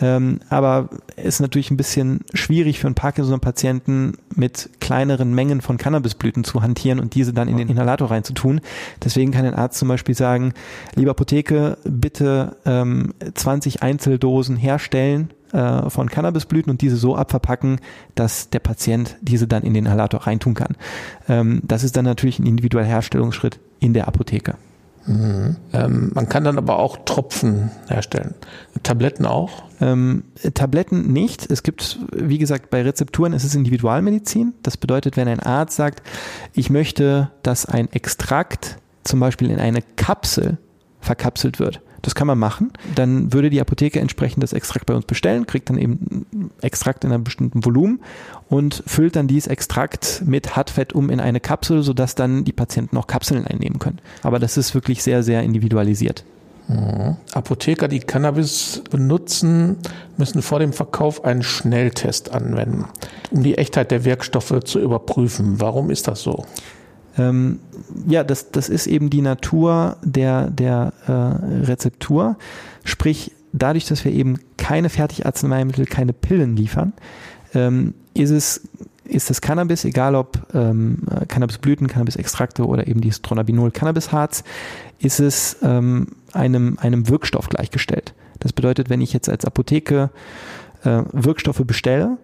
ähm, 0.00 0.40
aber 0.50 0.90
es 1.16 1.36
ist 1.36 1.40
natürlich 1.40 1.70
ein 1.70 1.76
bisschen 1.76 2.20
schwierig 2.34 2.78
für 2.78 2.86
einen 2.86 2.94
Parkinson-Patienten 2.94 4.18
mit 4.34 4.70
kleineren 4.80 5.34
Mengen 5.34 5.62
von 5.62 5.78
Cannabisblüten 5.78 6.44
zu 6.44 6.62
hantieren 6.62 7.00
und 7.00 7.14
diese 7.14 7.32
dann 7.32 7.48
in 7.48 7.56
den 7.56 7.68
Inhalator 7.68 8.10
reinzutun. 8.10 8.60
Deswegen 9.02 9.32
kann 9.32 9.46
ein 9.46 9.54
Arzt 9.54 9.78
zum 9.78 9.88
Beispiel 9.88 10.14
sagen, 10.14 10.52
liebe 10.94 11.10
Apotheke, 11.10 11.78
bitte 11.84 12.56
ähm, 12.66 13.14
20 13.34 13.82
Einzeldosen 13.82 14.56
herstellen 14.56 15.30
äh, 15.52 15.88
von 15.90 16.08
Cannabisblüten 16.08 16.70
und 16.70 16.80
diese 16.80 16.96
so 16.96 17.16
abverpacken, 17.16 17.80
dass 18.14 18.50
der 18.50 18.60
Patient 18.60 19.16
diese 19.20 19.46
dann 19.46 19.62
in 19.62 19.74
den 19.74 19.86
Inhalator 19.86 20.26
reintun 20.26 20.54
kann. 20.54 20.76
Ähm, 21.28 21.62
das 21.64 21.84
ist 21.84 21.96
dann 21.96 22.04
natürlich 22.04 22.38
ein 22.38 22.46
individueller 22.46 22.86
Herstellungsschritt 22.86 23.60
in 23.80 23.94
der 23.94 24.08
Apotheke. 24.08 24.54
Mhm. 25.06 25.56
Ähm, 25.72 26.10
man 26.14 26.28
kann 26.28 26.44
dann 26.44 26.58
aber 26.58 26.78
auch 26.78 26.98
Tropfen 27.04 27.70
herstellen. 27.88 28.34
Tabletten 28.82 29.24
auch? 29.24 29.62
Ähm, 29.80 30.24
Tabletten 30.54 31.12
nicht. 31.12 31.48
Es 31.50 31.62
gibt, 31.62 31.98
wie 32.12 32.38
gesagt, 32.38 32.70
bei 32.70 32.82
Rezepturen 32.82 33.32
ist 33.32 33.44
es 33.44 33.54
Individualmedizin. 33.54 34.54
Das 34.62 34.76
bedeutet, 34.76 35.16
wenn 35.16 35.28
ein 35.28 35.40
Arzt 35.40 35.76
sagt, 35.76 36.02
ich 36.54 36.70
möchte, 36.70 37.30
dass 37.42 37.66
ein 37.66 37.92
Extrakt 37.92 38.78
zum 39.04 39.20
Beispiel 39.20 39.50
in 39.50 39.60
eine 39.60 39.82
Kapsel 39.94 40.58
verkapselt 41.00 41.60
wird, 41.60 41.80
das 42.06 42.14
kann 42.14 42.28
man 42.28 42.38
machen. 42.38 42.72
Dann 42.94 43.32
würde 43.32 43.50
die 43.50 43.60
Apotheke 43.60 43.98
entsprechend 43.98 44.42
das 44.42 44.52
Extrakt 44.52 44.86
bei 44.86 44.94
uns 44.94 45.04
bestellen, 45.06 45.46
kriegt 45.46 45.68
dann 45.68 45.76
eben 45.76 46.50
Extrakt 46.60 47.04
in 47.04 47.12
einem 47.12 47.24
bestimmten 47.24 47.64
Volumen 47.64 48.00
und 48.48 48.84
füllt 48.86 49.16
dann 49.16 49.26
dieses 49.26 49.48
Extrakt 49.48 50.22
mit 50.24 50.54
Hartfett 50.54 50.92
um 50.92 51.10
in 51.10 51.18
eine 51.18 51.40
Kapsel, 51.40 51.82
sodass 51.82 52.14
dann 52.14 52.44
die 52.44 52.52
Patienten 52.52 52.96
auch 52.96 53.08
Kapseln 53.08 53.44
einnehmen 53.44 53.80
können. 53.80 53.98
Aber 54.22 54.38
das 54.38 54.56
ist 54.56 54.72
wirklich 54.74 55.02
sehr, 55.02 55.24
sehr 55.24 55.42
individualisiert. 55.42 56.24
Mhm. 56.68 57.16
Apotheker, 57.32 57.88
die 57.88 58.00
Cannabis 58.00 58.82
benutzen, 58.90 59.76
müssen 60.16 60.42
vor 60.42 60.60
dem 60.60 60.72
Verkauf 60.72 61.24
einen 61.24 61.42
Schnelltest 61.42 62.32
anwenden, 62.32 62.86
um 63.30 63.42
die 63.42 63.58
Echtheit 63.58 63.90
der 63.90 64.04
Wirkstoffe 64.04 64.60
zu 64.64 64.78
überprüfen. 64.78 65.60
Warum 65.60 65.90
ist 65.90 66.08
das 66.08 66.22
so? 66.22 66.44
Ähm, 67.18 67.60
ja, 68.06 68.24
das, 68.24 68.50
das 68.50 68.68
ist 68.68 68.86
eben 68.86 69.10
die 69.10 69.22
Natur 69.22 69.96
der, 70.02 70.50
der 70.50 70.92
äh, 71.06 71.12
Rezeptur. 71.66 72.36
Sprich, 72.84 73.32
dadurch, 73.52 73.86
dass 73.86 74.04
wir 74.04 74.12
eben 74.12 74.38
keine 74.56 74.88
Fertigarzneimittel, 74.88 75.86
keine 75.86 76.12
Pillen 76.12 76.56
liefern, 76.56 76.92
ähm, 77.54 77.94
ist 78.14 78.30
es 78.30 78.60
ist 79.08 79.30
das 79.30 79.40
Cannabis, 79.40 79.84
egal 79.84 80.14
ob 80.14 80.52
ähm, 80.52 80.98
Cannabisblüten, 81.28 81.86
Cannabisextrakte 81.86 82.66
oder 82.66 82.88
eben 82.88 83.00
dieses 83.00 83.22
Dronabinol 83.22 83.70
Cannabisharz, 83.70 84.42
ist 84.98 85.20
es 85.20 85.58
ähm, 85.62 86.08
einem, 86.32 86.76
einem 86.80 87.08
Wirkstoff 87.08 87.48
gleichgestellt. 87.48 88.14
Das 88.40 88.52
bedeutet, 88.52 88.90
wenn 88.90 89.00
ich 89.00 89.12
jetzt 89.12 89.28
als 89.28 89.44
Apotheke 89.44 90.10
äh, 90.84 91.02
Wirkstoffe 91.12 91.62
bestelle, 91.64 92.18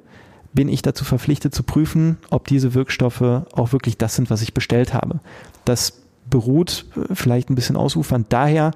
bin 0.52 0.68
ich 0.68 0.82
dazu 0.82 1.04
verpflichtet 1.04 1.54
zu 1.54 1.62
prüfen, 1.62 2.18
ob 2.30 2.46
diese 2.46 2.74
Wirkstoffe 2.74 3.22
auch 3.22 3.72
wirklich 3.72 3.96
das 3.96 4.14
sind, 4.14 4.30
was 4.30 4.42
ich 4.42 4.54
bestellt 4.54 4.94
habe. 4.94 5.20
Das 5.64 6.02
beruht 6.28 6.86
äh, 6.96 7.14
vielleicht 7.14 7.50
ein 7.50 7.54
bisschen 7.54 7.76
ausufernd 7.76 8.26
daher, 8.30 8.72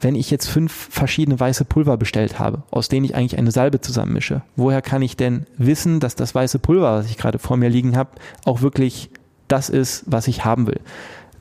wenn 0.00 0.14
ich 0.14 0.30
jetzt 0.30 0.46
fünf 0.46 0.72
verschiedene 0.72 1.38
weiße 1.38 1.64
Pulver 1.66 1.96
bestellt 1.96 2.38
habe, 2.38 2.62
aus 2.70 2.88
denen 2.88 3.04
ich 3.04 3.14
eigentlich 3.14 3.38
eine 3.38 3.50
Salbe 3.50 3.80
zusammenmische, 3.80 4.42
woher 4.56 4.80
kann 4.80 5.02
ich 5.02 5.16
denn 5.16 5.46
wissen, 5.58 6.00
dass 6.00 6.14
das 6.14 6.34
weiße 6.34 6.58
Pulver, 6.58 6.92
was 6.94 7.06
ich 7.06 7.18
gerade 7.18 7.38
vor 7.38 7.56
mir 7.58 7.68
liegen 7.68 7.96
habe, 7.96 8.10
auch 8.44 8.62
wirklich 8.62 9.10
das 9.48 9.68
ist, 9.68 10.04
was 10.06 10.26
ich 10.28 10.44
haben 10.44 10.66
will? 10.66 10.80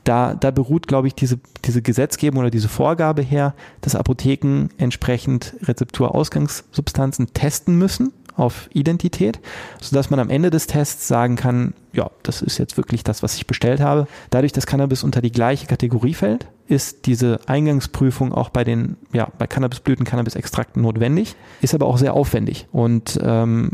Da, 0.03 0.33
da 0.33 0.51
beruht, 0.51 0.87
glaube 0.87 1.07
ich, 1.07 1.15
diese, 1.15 1.39
diese 1.63 1.81
Gesetzgebung 1.81 2.39
oder 2.39 2.49
diese 2.49 2.69
Vorgabe 2.69 3.21
her, 3.21 3.53
dass 3.81 3.95
Apotheken 3.95 4.69
entsprechend 4.77 5.55
Rezepturausgangssubstanzen 5.61 7.33
testen 7.33 7.77
müssen 7.77 8.11
auf 8.39 8.69
Identität, 8.73 9.39
sodass 9.81 10.09
man 10.09 10.19
am 10.19 10.29
Ende 10.29 10.49
des 10.49 10.67
Tests 10.67 11.07
sagen 11.07 11.35
kann, 11.35 11.73
ja, 11.93 12.09
das 12.23 12.41
ist 12.41 12.57
jetzt 12.57 12.77
wirklich 12.77 13.03
das, 13.03 13.23
was 13.23 13.35
ich 13.35 13.47
bestellt 13.47 13.79
habe. 13.79 14.07
Dadurch, 14.29 14.51
dass 14.51 14.65
Cannabis 14.65 15.03
unter 15.03 15.21
die 15.21 15.31
gleiche 15.31 15.67
Kategorie 15.67 16.13
fällt, 16.13 16.47
ist 16.67 17.05
diese 17.05 17.39
Eingangsprüfung 17.47 18.33
auch 18.33 18.49
bei 18.49 18.63
den, 18.63 18.97
ja, 19.11 19.27
bei 19.37 19.47
Cannabisblüten, 19.47 20.05
Cannabisextrakten 20.05 20.81
notwendig, 20.81 21.35
ist 21.61 21.73
aber 21.73 21.87
auch 21.87 21.97
sehr 21.97 22.13
aufwendig. 22.13 22.67
Und 22.71 23.19
ähm, 23.23 23.71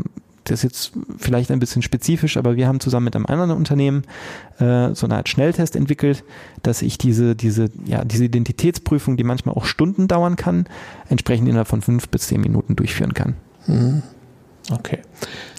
das 0.50 0.60
ist 0.60 0.62
jetzt 0.62 0.92
vielleicht 1.18 1.50
ein 1.50 1.58
bisschen 1.58 1.82
spezifisch, 1.82 2.36
aber 2.36 2.56
wir 2.56 2.68
haben 2.68 2.80
zusammen 2.80 3.04
mit 3.04 3.16
einem 3.16 3.26
anderen 3.26 3.50
Unternehmen 3.50 4.04
äh, 4.58 4.94
so 4.94 5.06
eine 5.06 5.16
Art 5.16 5.28
Schnelltest 5.28 5.76
entwickelt, 5.76 6.24
dass 6.62 6.82
ich 6.82 6.98
diese, 6.98 7.34
diese, 7.34 7.68
ja, 7.84 8.04
diese 8.04 8.24
Identitätsprüfung, 8.24 9.16
die 9.16 9.24
manchmal 9.24 9.54
auch 9.54 9.64
Stunden 9.64 10.08
dauern 10.08 10.36
kann, 10.36 10.66
entsprechend 11.08 11.48
innerhalb 11.48 11.68
von 11.68 11.82
fünf 11.82 12.08
bis 12.08 12.28
zehn 12.28 12.40
Minuten 12.40 12.76
durchführen 12.76 13.14
kann. 13.14 13.34
Mhm. 13.66 14.02
Okay. 14.70 15.00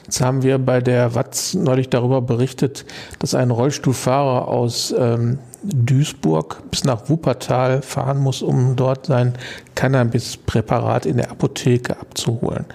Jetzt 0.04 0.22
haben 0.22 0.42
wir 0.42 0.58
bei 0.58 0.80
der 0.80 1.16
Watz 1.16 1.54
neulich 1.54 1.90
darüber 1.90 2.22
berichtet, 2.22 2.86
dass 3.20 3.36
ein 3.36 3.52
Rollstuhlfahrer 3.52 4.48
aus 4.48 4.96
ähm, 4.98 5.40
Duisburg 5.64 6.64
bis 6.72 6.86
nach 6.86 7.10
Wuppertal 7.10 7.82
fahren 7.82 8.20
muss, 8.20 8.42
um 8.42 8.78
dort 8.78 9.08
sein 9.08 9.34
Cannabispräparat 9.76 11.06
in 11.06 11.18
der 11.18 11.30
Apotheke 11.32 12.00
abzuholen. 12.00 12.66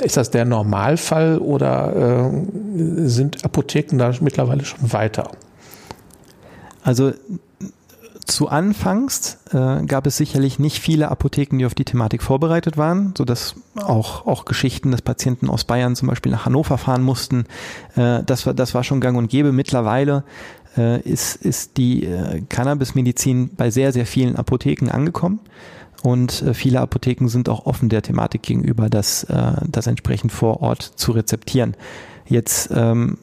Ist 0.00 0.16
das 0.16 0.30
der 0.30 0.44
Normalfall 0.44 1.38
oder 1.38 2.30
äh, 2.30 3.08
sind 3.08 3.44
Apotheken 3.44 3.98
da 3.98 4.12
mittlerweile 4.20 4.64
schon 4.64 4.92
weiter? 4.92 5.32
Also 6.84 7.12
zu 8.28 8.48
Anfangs 8.48 9.38
äh, 9.52 9.84
gab 9.84 10.06
es 10.06 10.16
sicherlich 10.16 10.58
nicht 10.58 10.78
viele 10.78 11.10
Apotheken, 11.10 11.58
die 11.58 11.66
auf 11.66 11.74
die 11.74 11.84
Thematik 11.84 12.22
vorbereitet 12.22 12.76
waren, 12.76 13.14
so 13.16 13.24
dass 13.24 13.56
auch, 13.74 14.26
auch 14.26 14.44
Geschichten 14.44 14.90
des 14.90 15.02
Patienten 15.02 15.48
aus 15.48 15.64
Bayern 15.64 15.96
zum 15.96 16.08
Beispiel 16.08 16.30
nach 16.30 16.44
Hannover 16.44 16.78
fahren 16.78 17.02
mussten. 17.02 17.46
Äh, 17.96 18.22
das, 18.24 18.46
war, 18.46 18.54
das 18.54 18.74
war 18.74 18.84
schon 18.84 19.00
gang 19.00 19.16
und 19.16 19.28
gäbe. 19.28 19.52
Mittlerweile 19.52 20.24
äh, 20.76 21.00
ist, 21.00 21.36
ist 21.36 21.78
die 21.78 22.04
äh, 22.04 22.42
Cannabismedizin 22.48 23.50
bei 23.56 23.70
sehr, 23.70 23.92
sehr 23.92 24.06
vielen 24.06 24.36
Apotheken 24.36 24.90
angekommen. 24.90 25.40
Und 26.02 26.42
äh, 26.42 26.54
viele 26.54 26.80
Apotheken 26.80 27.28
sind 27.28 27.48
auch 27.48 27.66
offen 27.66 27.88
der 27.88 28.02
Thematik 28.02 28.42
gegenüber, 28.42 28.88
das, 28.88 29.24
äh, 29.24 29.52
das 29.66 29.86
entsprechend 29.86 30.32
vor 30.32 30.60
Ort 30.60 30.82
zu 30.82 31.12
rezeptieren. 31.12 31.76
Jetzt 32.28 32.70
ähm, 32.74 33.16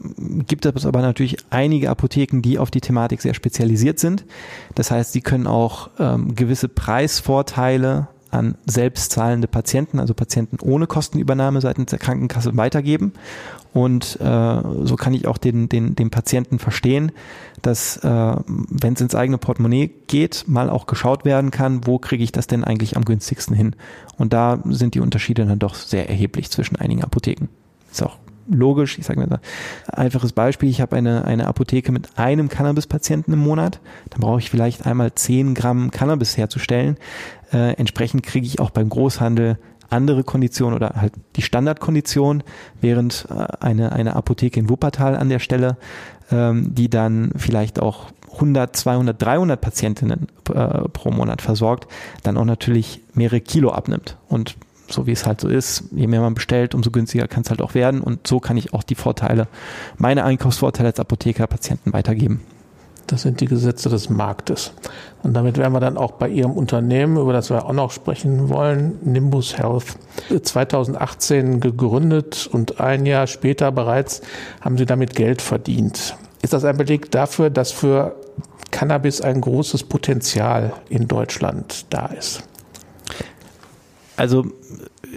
gibt 0.47 0.65
es 0.65 0.85
aber 0.85 1.01
natürlich 1.01 1.37
einige 1.51 1.89
Apotheken, 1.91 2.41
die 2.41 2.57
auf 2.57 2.71
die 2.71 2.81
Thematik 2.81 3.21
sehr 3.21 3.35
spezialisiert 3.35 3.99
sind. 3.99 4.25
Das 4.73 4.89
heißt, 4.89 5.13
sie 5.13 5.21
können 5.21 5.45
auch 5.45 5.91
ähm, 5.99 6.33
gewisse 6.35 6.67
Preisvorteile 6.67 8.07
an 8.31 8.55
selbstzahlende 8.65 9.47
Patienten, 9.47 9.99
also 9.99 10.13
Patienten 10.13 10.57
ohne 10.59 10.87
Kostenübernahme 10.87 11.61
seitens 11.61 11.91
der 11.91 11.99
Krankenkasse 11.99 12.57
weitergeben. 12.57 13.13
Und 13.73 14.19
äh, 14.21 14.61
so 14.83 14.95
kann 14.95 15.13
ich 15.13 15.27
auch 15.27 15.37
den, 15.37 15.69
den, 15.69 15.95
den 15.95 16.09
Patienten 16.09 16.59
verstehen, 16.59 17.11
dass, 17.61 17.97
äh, 17.97 18.35
wenn 18.47 18.93
es 18.93 19.01
ins 19.01 19.15
eigene 19.15 19.37
Portemonnaie 19.37 19.91
geht, 20.07 20.45
mal 20.47 20.69
auch 20.69 20.87
geschaut 20.87 21.25
werden 21.25 21.51
kann, 21.51 21.85
wo 21.85 21.99
kriege 21.99 22.23
ich 22.23 22.31
das 22.31 22.47
denn 22.47 22.63
eigentlich 22.63 22.97
am 22.97 23.05
günstigsten 23.05 23.55
hin. 23.55 23.75
Und 24.17 24.33
da 24.33 24.59
sind 24.65 24.95
die 24.95 25.01
Unterschiede 25.01 25.45
dann 25.45 25.59
doch 25.59 25.75
sehr 25.75 26.09
erheblich 26.09 26.49
zwischen 26.49 26.77
einigen 26.77 27.03
Apotheken. 27.03 27.49
Ist 27.91 28.01
auch 28.01 28.17
logisch. 28.47 28.97
Ich 28.97 29.05
sage 29.05 29.19
mir 29.19 29.27
ein 29.27 29.39
einfaches 29.87 30.33
Beispiel. 30.33 30.69
Ich 30.69 30.81
habe 30.81 30.95
eine, 30.95 31.25
eine 31.25 31.47
Apotheke 31.47 31.91
mit 31.91 32.17
einem 32.17 32.49
Cannabis-Patienten 32.49 33.33
im 33.33 33.39
Monat. 33.39 33.79
Dann 34.09 34.21
brauche 34.21 34.39
ich 34.39 34.49
vielleicht 34.49 34.85
einmal 34.85 35.13
10 35.13 35.53
Gramm 35.53 35.91
Cannabis 35.91 36.37
herzustellen. 36.37 36.97
Äh, 37.51 37.73
entsprechend 37.73 38.23
kriege 38.23 38.45
ich 38.45 38.59
auch 38.59 38.69
beim 38.69 38.89
Großhandel 38.89 39.57
andere 39.89 40.23
Konditionen 40.23 40.75
oder 40.75 40.93
halt 40.95 41.13
die 41.35 41.41
Standardkondition, 41.41 42.43
während 42.81 43.27
äh, 43.29 43.45
eine, 43.59 43.91
eine 43.91 44.15
Apotheke 44.15 44.59
in 44.59 44.69
Wuppertal 44.69 45.15
an 45.15 45.29
der 45.29 45.39
Stelle, 45.39 45.77
ähm, 46.31 46.73
die 46.73 46.89
dann 46.89 47.31
vielleicht 47.35 47.79
auch 47.79 48.07
100, 48.33 48.75
200, 48.75 49.21
300 49.21 49.61
Patientinnen 49.61 50.27
äh, 50.53 50.89
pro 50.89 51.11
Monat 51.11 51.41
versorgt, 51.41 51.87
dann 52.23 52.37
auch 52.37 52.45
natürlich 52.45 53.01
mehrere 53.13 53.41
Kilo 53.41 53.71
abnimmt. 53.71 54.17
Und 54.27 54.57
so 54.89 55.07
wie 55.07 55.11
es 55.11 55.25
halt 55.25 55.41
so 55.41 55.47
ist, 55.47 55.85
je 55.91 56.07
mehr 56.07 56.21
man 56.21 56.35
bestellt, 56.35 56.75
umso 56.75 56.91
günstiger 56.91 57.27
kann 57.27 57.43
es 57.43 57.49
halt 57.49 57.61
auch 57.61 57.73
werden. 57.73 58.01
Und 58.01 58.27
so 58.27 58.39
kann 58.39 58.57
ich 58.57 58.73
auch 58.73 58.83
die 58.83 58.95
Vorteile, 58.95 59.47
meine 59.97 60.23
Einkaufsvorteile 60.23 60.89
als 60.89 60.99
Apotheker 60.99 61.47
Patienten 61.47 61.93
weitergeben. 61.93 62.41
Das 63.07 63.21
sind 63.21 63.39
die 63.39 63.45
Gesetze 63.45 63.89
des 63.89 64.09
Marktes. 64.09 64.71
Und 65.21 65.33
damit 65.33 65.57
wären 65.57 65.73
wir 65.73 65.79
dann 65.79 65.97
auch 65.97 66.13
bei 66.13 66.27
Ihrem 66.27 66.51
Unternehmen, 66.51 67.17
über 67.17 67.33
das 67.33 67.51
wir 67.51 67.65
auch 67.65 67.73
noch 67.73 67.91
sprechen 67.91 68.49
wollen, 68.49 68.97
Nimbus 69.03 69.57
Health. 69.57 69.97
2018 70.41 71.59
gegründet 71.59 72.49
und 72.51 72.79
ein 72.79 73.05
Jahr 73.05 73.27
später 73.27 73.71
bereits 73.71 74.21
haben 74.61 74.77
Sie 74.77 74.87
damit 74.87 75.15
Geld 75.15 75.41
verdient. 75.41 76.17
Ist 76.41 76.53
das 76.53 76.65
ein 76.65 76.77
Beleg 76.77 77.11
dafür, 77.11 77.51
dass 77.51 77.71
für 77.71 78.15
Cannabis 78.71 79.21
ein 79.21 79.39
großes 79.39 79.83
Potenzial 79.83 80.73
in 80.89 81.07
Deutschland 81.07 81.85
da 81.91 82.07
ist? 82.07 82.43
Also 84.17 84.45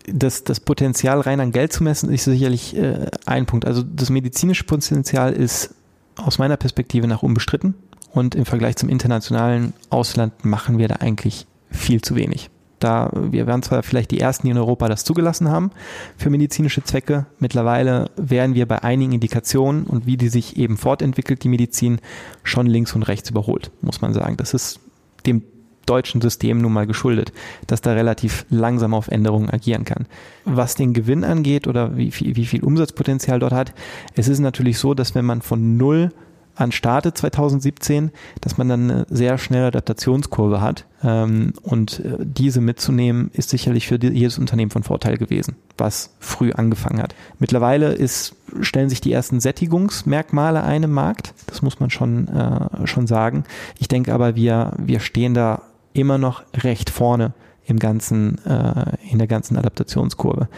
das, 0.06 0.44
das 0.44 0.61
Potenzial 0.61 1.20
rein 1.20 1.40
an 1.40 1.52
Geld 1.52 1.72
zu 1.72 1.82
messen, 1.82 2.12
ist 2.12 2.24
sicherlich 2.24 2.76
äh, 2.76 3.06
ein 3.26 3.46
Punkt. 3.46 3.64
Also 3.64 3.82
das 3.82 4.11
medizinische 4.11 4.64
Potenzial 4.64 5.32
ist 5.32 5.74
aus 6.16 6.38
meiner 6.38 6.56
Perspektive 6.56 7.06
nach 7.06 7.22
unbestritten 7.22 7.74
und 8.12 8.34
im 8.34 8.44
Vergleich 8.44 8.76
zum 8.76 8.88
internationalen 8.88 9.72
Ausland 9.90 10.44
machen 10.44 10.78
wir 10.78 10.88
da 10.88 10.96
eigentlich 10.96 11.46
viel 11.70 12.00
zu 12.00 12.16
wenig. 12.16 12.50
Da, 12.80 13.11
wir 13.12 13.48
waren 13.48 13.62
zwar 13.62 13.82
vielleicht 13.82 14.12
die 14.12 14.20
ersten, 14.20 14.46
die 14.46 14.52
in 14.52 14.58
Europa 14.58 14.88
das 14.88 15.04
zugelassen 15.04 15.48
haben 15.48 15.72
für 16.16 16.30
medizinische 16.30 16.82
Zwecke. 16.84 17.26
Mittlerweile 17.40 18.11
werden 18.16 18.54
wir 18.54 18.66
bei 18.66 18.82
einigen 18.84 19.12
Indikationen 19.12 19.84
und 19.84 20.06
wie 20.06 20.16
die 20.16 20.28
sich 20.28 20.56
eben 20.56 20.76
fortentwickelt, 20.76 21.42
die 21.42 21.48
Medizin, 21.48 22.00
schon 22.44 22.66
links 22.66 22.94
und 22.94 23.02
rechts 23.02 23.30
überholt, 23.30 23.72
muss 23.80 24.00
man 24.00 24.14
sagen. 24.14 24.37
Das 24.37 24.54
ist 24.54 24.78
dem 25.26 25.42
deutschen 25.88 26.20
System 26.20 26.59
nun 26.59 26.72
mal 26.72 26.87
geschuldet, 26.87 27.33
dass 27.66 27.81
da 27.81 27.92
relativ 27.92 28.44
langsam 28.51 28.94
auf 28.94 29.09
Änderungen 29.09 29.51
agieren 29.51 29.85
kann. 29.85 30.07
Was 30.44 30.74
den 30.74 30.92
Gewinn 30.92 31.24
angeht 31.24 31.66
oder 31.66 31.96
wie 31.96 32.11
viel, 32.11 32.37
wie 32.37 32.46
viel 32.46 32.62
Umsatzpotenzial 32.62 33.38
dort 33.38 33.53
hat, 33.53 33.72
es 34.14 34.29
ist 34.29 34.40
natürlich 34.40 34.79
so, 34.79 34.94
dass 34.94 35.14
wenn 35.14 35.24
man 35.24 35.42
von 35.42 35.77
null 35.77 36.11
an 36.59 36.72
startet 36.72 37.16
2017, 37.16 38.11
dass 38.40 38.59
man 38.59 38.68
dann 38.68 38.90
eine 38.90 39.07
sehr 39.09 39.38
schnelle 39.38 39.68
Adaptationskurve 39.68 40.61
hat. 40.61 40.87
Ähm, 41.03 41.53
und 41.62 42.01
äh, 42.01 42.16
diese 42.20 42.61
mitzunehmen, 42.61 43.31
ist 43.33 43.51
sicherlich 43.51 43.87
für 43.87 43.96
jedes 44.03 44.38
Unternehmen 44.38 44.70
von 44.70 44.83
Vorteil 44.83 45.16
gewesen, 45.16 45.57
was 45.77 46.11
früh 46.18 46.53
angefangen 46.53 47.01
hat. 47.01 47.14
Mittlerweile 47.38 47.92
ist, 47.92 48.35
stellen 48.61 48.88
sich 48.88 49.01
die 49.01 49.12
ersten 49.12 49.40
Sättigungsmerkmale 49.40 50.62
ein 50.62 50.83
im 50.83 50.92
Markt. 50.92 51.33
Das 51.46 51.62
muss 51.62 51.79
man 51.79 51.90
schon, 51.90 52.29
äh, 52.29 52.87
schon 52.87 53.07
sagen. 53.07 53.44
Ich 53.79 53.88
denke 53.88 54.12
aber, 54.12 54.35
wir, 54.35 54.72
wir 54.79 55.01
stehen 55.01 55.35
da 55.35 55.62
immer 55.98 56.18
noch 56.18 56.42
recht 56.54 56.90
vorne 56.90 57.32
im 57.64 57.78
ganzen, 57.78 58.44
äh, 58.46 58.96
in 59.11 59.18
der 59.18 59.26
ganzen 59.26 59.56
Adaptationskurve. 59.56 60.48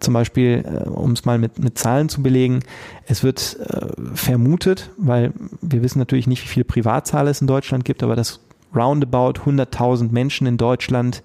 Zum 0.00 0.14
Beispiel, 0.14 0.64
äh, 0.64 0.88
um 0.88 1.12
es 1.12 1.24
mal 1.24 1.38
mit, 1.38 1.58
mit 1.58 1.78
Zahlen 1.78 2.08
zu 2.08 2.22
belegen, 2.22 2.60
es 3.06 3.22
wird 3.22 3.56
äh, 3.60 3.86
vermutet, 4.14 4.90
weil 4.98 5.32
wir 5.62 5.82
wissen 5.82 5.98
natürlich 5.98 6.26
nicht, 6.26 6.42
wie 6.42 6.48
viele 6.48 6.64
Privatzahlen 6.64 7.28
es 7.28 7.40
in 7.40 7.46
Deutschland 7.46 7.84
gibt, 7.84 8.02
aber 8.02 8.16
dass 8.16 8.40
roundabout 8.74 9.40
100.000 9.44 10.12
Menschen 10.12 10.46
in 10.46 10.56
Deutschland 10.58 11.22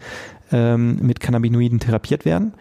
ähm, 0.52 0.98
mit 1.02 1.20
Cannabinoiden 1.20 1.80
therapiert 1.80 2.24
werden. 2.24 2.54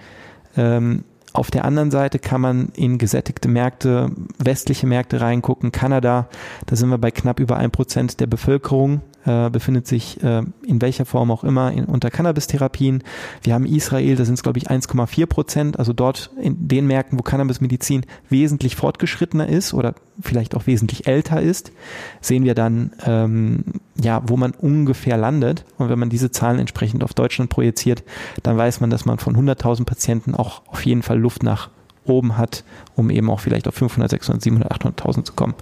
Ähm, 0.57 1.05
auf 1.33 1.51
der 1.51 1.65
anderen 1.65 1.93
Seite 1.93 2.19
kann 2.19 2.41
man 2.41 2.71
in 2.75 2.99
gesättigte 2.99 3.49
Märkte, 3.49 4.11
westliche 4.39 4.87
Märkte 4.87 5.21
reingucken. 5.21 5.71
Kanada, 5.71 6.29
da 6.67 6.77
sind 6.77 6.89
wir 6.89 6.99
bei 6.99 7.13
knapp 7.13 7.39
über 7.39 7.57
ein 7.57 7.71
Prozent 7.71 8.19
der 8.19 8.27
Bevölkerung, 8.27 9.01
äh, 9.25 9.51
befindet 9.51 9.87
sich 9.87 10.23
äh, 10.23 10.43
in 10.67 10.81
welcher 10.81 11.05
Form 11.05 11.31
auch 11.31 11.45
immer 11.45 11.73
in, 11.73 11.85
unter 11.85 12.11
Cannabis-Therapien. 12.11 13.03
Wir 13.43 13.55
haben 13.55 13.67
Israel, 13.67 14.17
da 14.17 14.25
sind 14.25 14.35
es 14.35 14.43
glaube 14.43 14.59
ich 14.59 14.71
1,4 14.71 15.27
Prozent, 15.27 15.79
also 15.79 15.93
dort 15.93 16.31
in 16.41 16.69
den 16.69 16.87
Märkten, 16.87 17.19
wo 17.19 17.23
Cannabismedizin 17.23 18.07
wesentlich 18.29 18.77
fortgeschrittener 18.77 19.49
ist 19.49 19.75
oder 19.75 19.95
vielleicht 20.21 20.55
auch 20.55 20.67
wesentlich 20.67 21.07
älter 21.07 21.41
ist, 21.41 21.73
sehen 22.21 22.45
wir 22.45 22.55
dann, 22.55 22.93
ähm, 23.05 23.65
ja, 24.01 24.23
wo 24.27 24.37
man 24.37 24.53
ungefähr 24.53 25.17
landet. 25.17 25.65
Und 25.79 25.89
wenn 25.89 25.99
man 25.99 26.11
diese 26.11 26.31
Zahlen 26.31 26.59
entsprechend 26.59 27.05
auf 27.05 27.15
Deutschland 27.15 27.51
projiziert, 27.51 28.05
dann 28.43 28.57
weiß 28.57 28.81
man, 28.81 28.91
dass 28.91 29.05
man 29.05 29.19
von 29.19 29.37
100.000 29.37 29.85
Patienten 29.85 30.35
auch 30.35 30.63
auf 30.67 30.85
jeden 30.85 31.03
Fall 31.03 31.19
Luft 31.19 31.43
nach 31.43 31.71
oben 32.05 32.37
hat, 32.37 32.65
um 32.97 33.11
eben 33.11 33.31
auch 33.31 33.41
vielleicht 33.41 33.69
auf 33.69 33.75
500, 33.75 34.11
600, 34.11 34.43
700, 34.43 34.73
800.000 34.73 35.25
zu 35.25 35.33
kommen. 35.35 35.55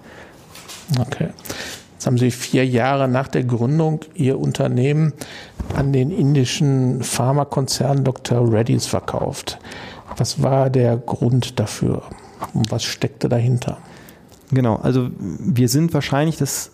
Okay. 0.99 1.29
Jetzt 1.99 2.07
haben 2.07 2.17
Sie 2.17 2.31
vier 2.31 2.65
Jahre 2.65 3.09
nach 3.09 3.27
der 3.27 3.43
Gründung 3.43 4.03
Ihr 4.15 4.39
Unternehmen 4.39 5.15
an 5.75 5.93
den 5.93 6.13
indischen 6.13 7.03
Pharmakonzern 7.03 8.05
Dr. 8.05 8.53
Reddy's 8.53 8.87
verkauft. 8.87 9.59
Was 10.17 10.41
war 10.41 10.71
der 10.71 10.97
Grund 10.97 11.59
dafür 11.59 12.05
und 12.55 12.71
was 12.71 12.85
steckte 12.85 13.29
dahinter? 13.29 13.79
Genau, 14.53 14.77
also 14.77 15.11
wir 15.19 15.69
sind 15.69 15.93
wahrscheinlich 15.93 16.37
das 16.37 16.71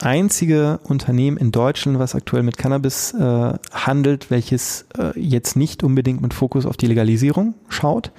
einzige 0.00 0.80
Unternehmen 0.84 1.36
in 1.36 1.52
Deutschland, 1.52 1.98
was 1.98 2.14
aktuell 2.14 2.42
mit 2.42 2.56
Cannabis 2.56 3.12
äh, 3.12 3.52
handelt, 3.70 4.30
welches 4.30 4.86
äh, 4.98 5.20
jetzt 5.20 5.56
nicht 5.56 5.84
unbedingt 5.84 6.22
mit 6.22 6.32
Fokus 6.32 6.64
auf 6.64 6.78
die 6.78 6.86
Legalisierung 6.86 7.52
schaut, 7.68 8.12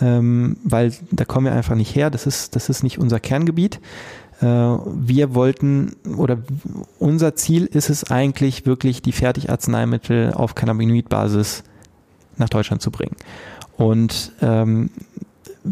ähm, 0.00 0.56
weil 0.64 0.92
da 1.12 1.24
kommen 1.24 1.46
wir 1.46 1.52
einfach 1.52 1.76
nicht 1.76 1.94
her. 1.94 2.10
Das 2.10 2.26
ist, 2.26 2.56
das 2.56 2.68
ist 2.68 2.82
nicht 2.82 2.98
unser 2.98 3.20
Kerngebiet. 3.20 3.78
Äh, 4.40 4.46
wir 4.46 5.34
wollten 5.34 5.96
oder 6.16 6.38
unser 6.98 7.34
Ziel 7.34 7.66
ist 7.66 7.90
es 7.90 8.10
eigentlich 8.10 8.66
wirklich, 8.66 9.02
die 9.02 9.12
Fertigarzneimittel 9.12 10.32
auf 10.34 10.54
Cannabinoid-Basis 10.54 11.64
nach 12.36 12.48
Deutschland 12.48 12.82
zu 12.82 12.90
bringen. 12.90 13.16
Und 13.76 14.32
ähm, 14.42 14.90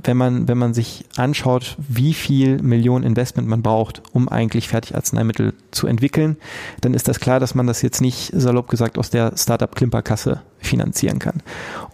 wenn 0.03 0.17
man, 0.17 0.49
wenn 0.49 0.59
man 0.59 0.75
sich 0.75 1.05
anschaut, 1.17 1.77
wie 1.89 2.15
viel 2.15 2.61
Millionen 2.63 3.05
Investment 3.05 3.49
man 3.49 3.63
braucht, 3.63 4.03
um 4.13 4.29
eigentlich 4.29 4.69
Fertigarzneimittel 4.69 5.55
zu 5.71 5.87
entwickeln, 5.87 6.37
dann 6.81 6.95
ist 6.95 7.09
das 7.09 7.21
klar, 7.21 7.41
dass 7.41 7.55
man 7.55 7.67
das 7.67 7.83
jetzt 7.83 8.01
nicht 8.01 8.33
salopp 8.35 8.69
gesagt 8.69 8.99
aus 8.99 9.11
der 9.11 9.33
Startup-Klimperkasse 9.37 10.43
finanzieren 10.59 11.19
kann. 11.19 11.43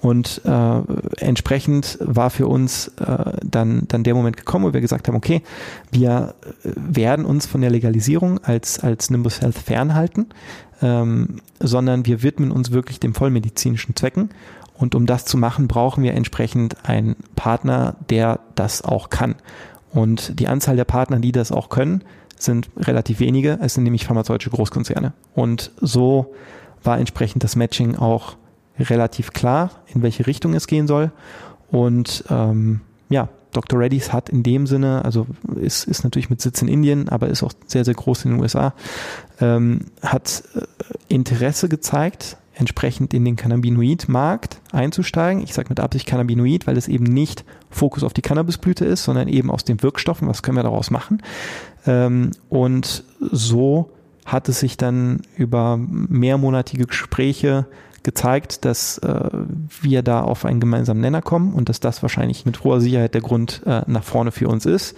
Und 0.00 0.40
äh, 0.44 0.80
entsprechend 1.18 1.98
war 2.00 2.30
für 2.30 2.46
uns 2.46 2.88
äh, 2.98 3.32
dann, 3.44 3.82
dann 3.88 4.04
der 4.04 4.14
Moment 4.14 4.36
gekommen, 4.36 4.64
wo 4.64 4.72
wir 4.72 4.80
gesagt 4.80 5.08
haben, 5.08 5.16
okay, 5.16 5.42
wir 5.90 6.34
äh, 6.42 6.70
werden 6.76 7.24
uns 7.24 7.46
von 7.46 7.60
der 7.60 7.70
Legalisierung 7.70 8.42
als, 8.42 8.78
als 8.78 9.10
Nimbus 9.10 9.40
Health 9.40 9.58
fernhalten, 9.58 10.26
ähm, 10.82 11.40
sondern 11.58 12.06
wir 12.06 12.22
widmen 12.22 12.50
uns 12.52 12.70
wirklich 12.70 13.00
dem 13.00 13.14
vollmedizinischen 13.14 13.96
Zwecken 13.96 14.30
und 14.80 14.94
um 14.94 15.04
das 15.04 15.26
zu 15.26 15.36
machen, 15.36 15.68
brauchen 15.68 16.02
wir 16.02 16.14
entsprechend 16.14 16.88
einen 16.88 17.16
Partner, 17.36 17.96
der 18.08 18.40
das 18.54 18.82
auch 18.82 19.10
kann. 19.10 19.34
Und 19.92 20.40
die 20.40 20.48
Anzahl 20.48 20.74
der 20.74 20.86
Partner, 20.86 21.18
die 21.18 21.32
das 21.32 21.52
auch 21.52 21.68
können, 21.68 22.02
sind 22.38 22.70
relativ 22.78 23.20
wenige, 23.20 23.58
es 23.60 23.74
sind 23.74 23.84
nämlich 23.84 24.06
pharmazeutische 24.06 24.50
Großkonzerne. 24.50 25.12
Und 25.34 25.70
so 25.80 26.32
war 26.82 26.98
entsprechend 26.98 27.44
das 27.44 27.56
Matching 27.56 27.96
auch 27.96 28.36
relativ 28.78 29.34
klar, 29.34 29.70
in 29.86 30.00
welche 30.00 30.26
Richtung 30.26 30.54
es 30.54 30.66
gehen 30.66 30.86
soll. 30.86 31.12
Und 31.70 32.24
ähm, 32.30 32.80
ja, 33.10 33.28
Dr. 33.52 33.78
Reddy's 33.78 34.14
hat 34.14 34.30
in 34.30 34.42
dem 34.42 34.66
Sinne, 34.66 35.04
also 35.04 35.26
ist, 35.60 35.84
ist 35.84 36.04
natürlich 36.04 36.30
mit 36.30 36.40
Sitz 36.40 36.62
in 36.62 36.68
Indien, 36.68 37.10
aber 37.10 37.28
ist 37.28 37.42
auch 37.42 37.52
sehr, 37.66 37.84
sehr 37.84 37.94
groß 37.94 38.24
in 38.24 38.30
den 38.30 38.40
USA, 38.40 38.72
ähm, 39.40 39.86
hat 40.02 40.44
äh, 40.54 40.62
Interesse 41.08 41.68
gezeigt, 41.68 42.38
entsprechend 42.54 43.14
in 43.14 43.24
den 43.24 43.36
Cannabinoid-Markt 43.36 44.60
einzusteigen. 44.72 45.42
Ich 45.42 45.54
sage 45.54 45.68
mit 45.68 45.80
Absicht 45.80 46.06
Cannabinoid, 46.06 46.66
weil 46.66 46.76
es 46.76 46.88
eben 46.88 47.04
nicht 47.04 47.44
Fokus 47.70 48.02
auf 48.02 48.12
die 48.12 48.22
Cannabisblüte 48.22 48.84
ist, 48.84 49.04
sondern 49.04 49.28
eben 49.28 49.50
aus 49.50 49.64
den 49.64 49.82
Wirkstoffen, 49.82 50.28
was 50.28 50.42
können 50.42 50.56
wir 50.56 50.62
daraus 50.62 50.90
machen. 50.90 51.22
Ähm, 51.86 52.32
und 52.48 53.04
so 53.20 53.90
hat 54.26 54.48
es 54.48 54.60
sich 54.60 54.76
dann 54.76 55.22
über 55.36 55.76
mehrmonatige 55.78 56.86
Gespräche 56.86 57.66
gezeigt, 58.02 58.64
dass 58.64 58.98
äh, 58.98 59.28
wir 59.82 60.02
da 60.02 60.22
auf 60.22 60.44
einen 60.44 60.60
gemeinsamen 60.60 61.00
Nenner 61.00 61.22
kommen 61.22 61.52
und 61.52 61.68
dass 61.68 61.80
das 61.80 62.02
wahrscheinlich 62.02 62.46
mit 62.46 62.64
hoher 62.64 62.80
Sicherheit 62.80 63.14
der 63.14 63.20
Grund 63.20 63.62
äh, 63.66 63.82
nach 63.86 64.04
vorne 64.04 64.32
für 64.32 64.48
uns 64.48 64.66
ist. 64.66 64.96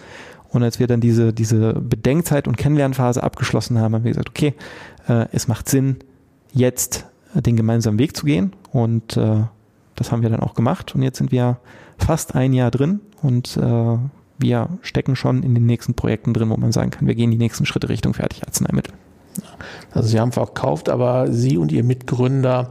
Und 0.50 0.62
als 0.62 0.78
wir 0.78 0.86
dann 0.86 1.00
diese, 1.00 1.32
diese 1.32 1.72
Bedenkzeit 1.72 2.46
und 2.46 2.56
Kennenlernphase 2.56 3.22
abgeschlossen 3.22 3.78
haben, 3.78 3.94
haben 3.94 4.04
wir 4.04 4.10
gesagt, 4.10 4.28
okay, 4.28 4.54
äh, 5.08 5.26
es 5.32 5.48
macht 5.48 5.68
Sinn, 5.68 5.96
jetzt 6.52 7.06
den 7.34 7.56
gemeinsamen 7.56 7.98
Weg 7.98 8.16
zu 8.16 8.26
gehen. 8.26 8.52
Und 8.72 9.16
äh, 9.16 9.44
das 9.94 10.12
haben 10.12 10.22
wir 10.22 10.30
dann 10.30 10.40
auch 10.40 10.54
gemacht. 10.54 10.94
Und 10.94 11.02
jetzt 11.02 11.18
sind 11.18 11.32
wir 11.32 11.58
fast 11.98 12.34
ein 12.34 12.52
Jahr 12.52 12.70
drin 12.70 13.00
und 13.22 13.56
äh, 13.56 13.98
wir 14.38 14.68
stecken 14.82 15.14
schon 15.14 15.42
in 15.42 15.54
den 15.54 15.66
nächsten 15.66 15.94
Projekten 15.94 16.34
drin, 16.34 16.50
wo 16.50 16.56
man 16.56 16.72
sagen 16.72 16.90
kann, 16.90 17.06
wir 17.06 17.14
gehen 17.14 17.30
die 17.30 17.38
nächsten 17.38 17.64
Schritte 17.64 17.88
Richtung 17.88 18.12
Fertigarzneimittel. 18.14 18.92
Also 19.92 20.08
Sie 20.08 20.20
haben 20.20 20.32
verkauft, 20.32 20.88
aber 20.88 21.32
Sie 21.32 21.56
und 21.56 21.72
Ihr 21.72 21.84
Mitgründer 21.84 22.68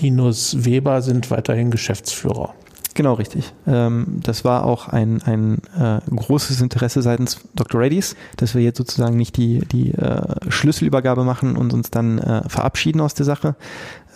Linus 0.00 0.64
Weber 0.64 1.02
sind 1.02 1.30
weiterhin 1.30 1.70
Geschäftsführer. 1.70 2.54
Genau, 2.96 3.12
richtig. 3.12 3.52
Ähm, 3.66 4.20
das 4.22 4.42
war 4.46 4.64
auch 4.64 4.88
ein, 4.88 5.20
ein 5.24 5.58
äh, 5.78 6.00
großes 6.08 6.62
Interesse 6.62 7.02
seitens 7.02 7.40
Dr. 7.54 7.82
Reddy's, 7.82 8.16
dass 8.38 8.54
wir 8.54 8.62
jetzt 8.62 8.78
sozusagen 8.78 9.18
nicht 9.18 9.36
die, 9.36 9.58
die 9.60 9.92
äh, 9.92 10.22
Schlüsselübergabe 10.48 11.22
machen 11.22 11.56
und 11.56 11.74
uns 11.74 11.90
dann 11.90 12.18
äh, 12.18 12.48
verabschieden 12.48 13.02
aus 13.02 13.12
der 13.12 13.26
Sache. 13.26 13.54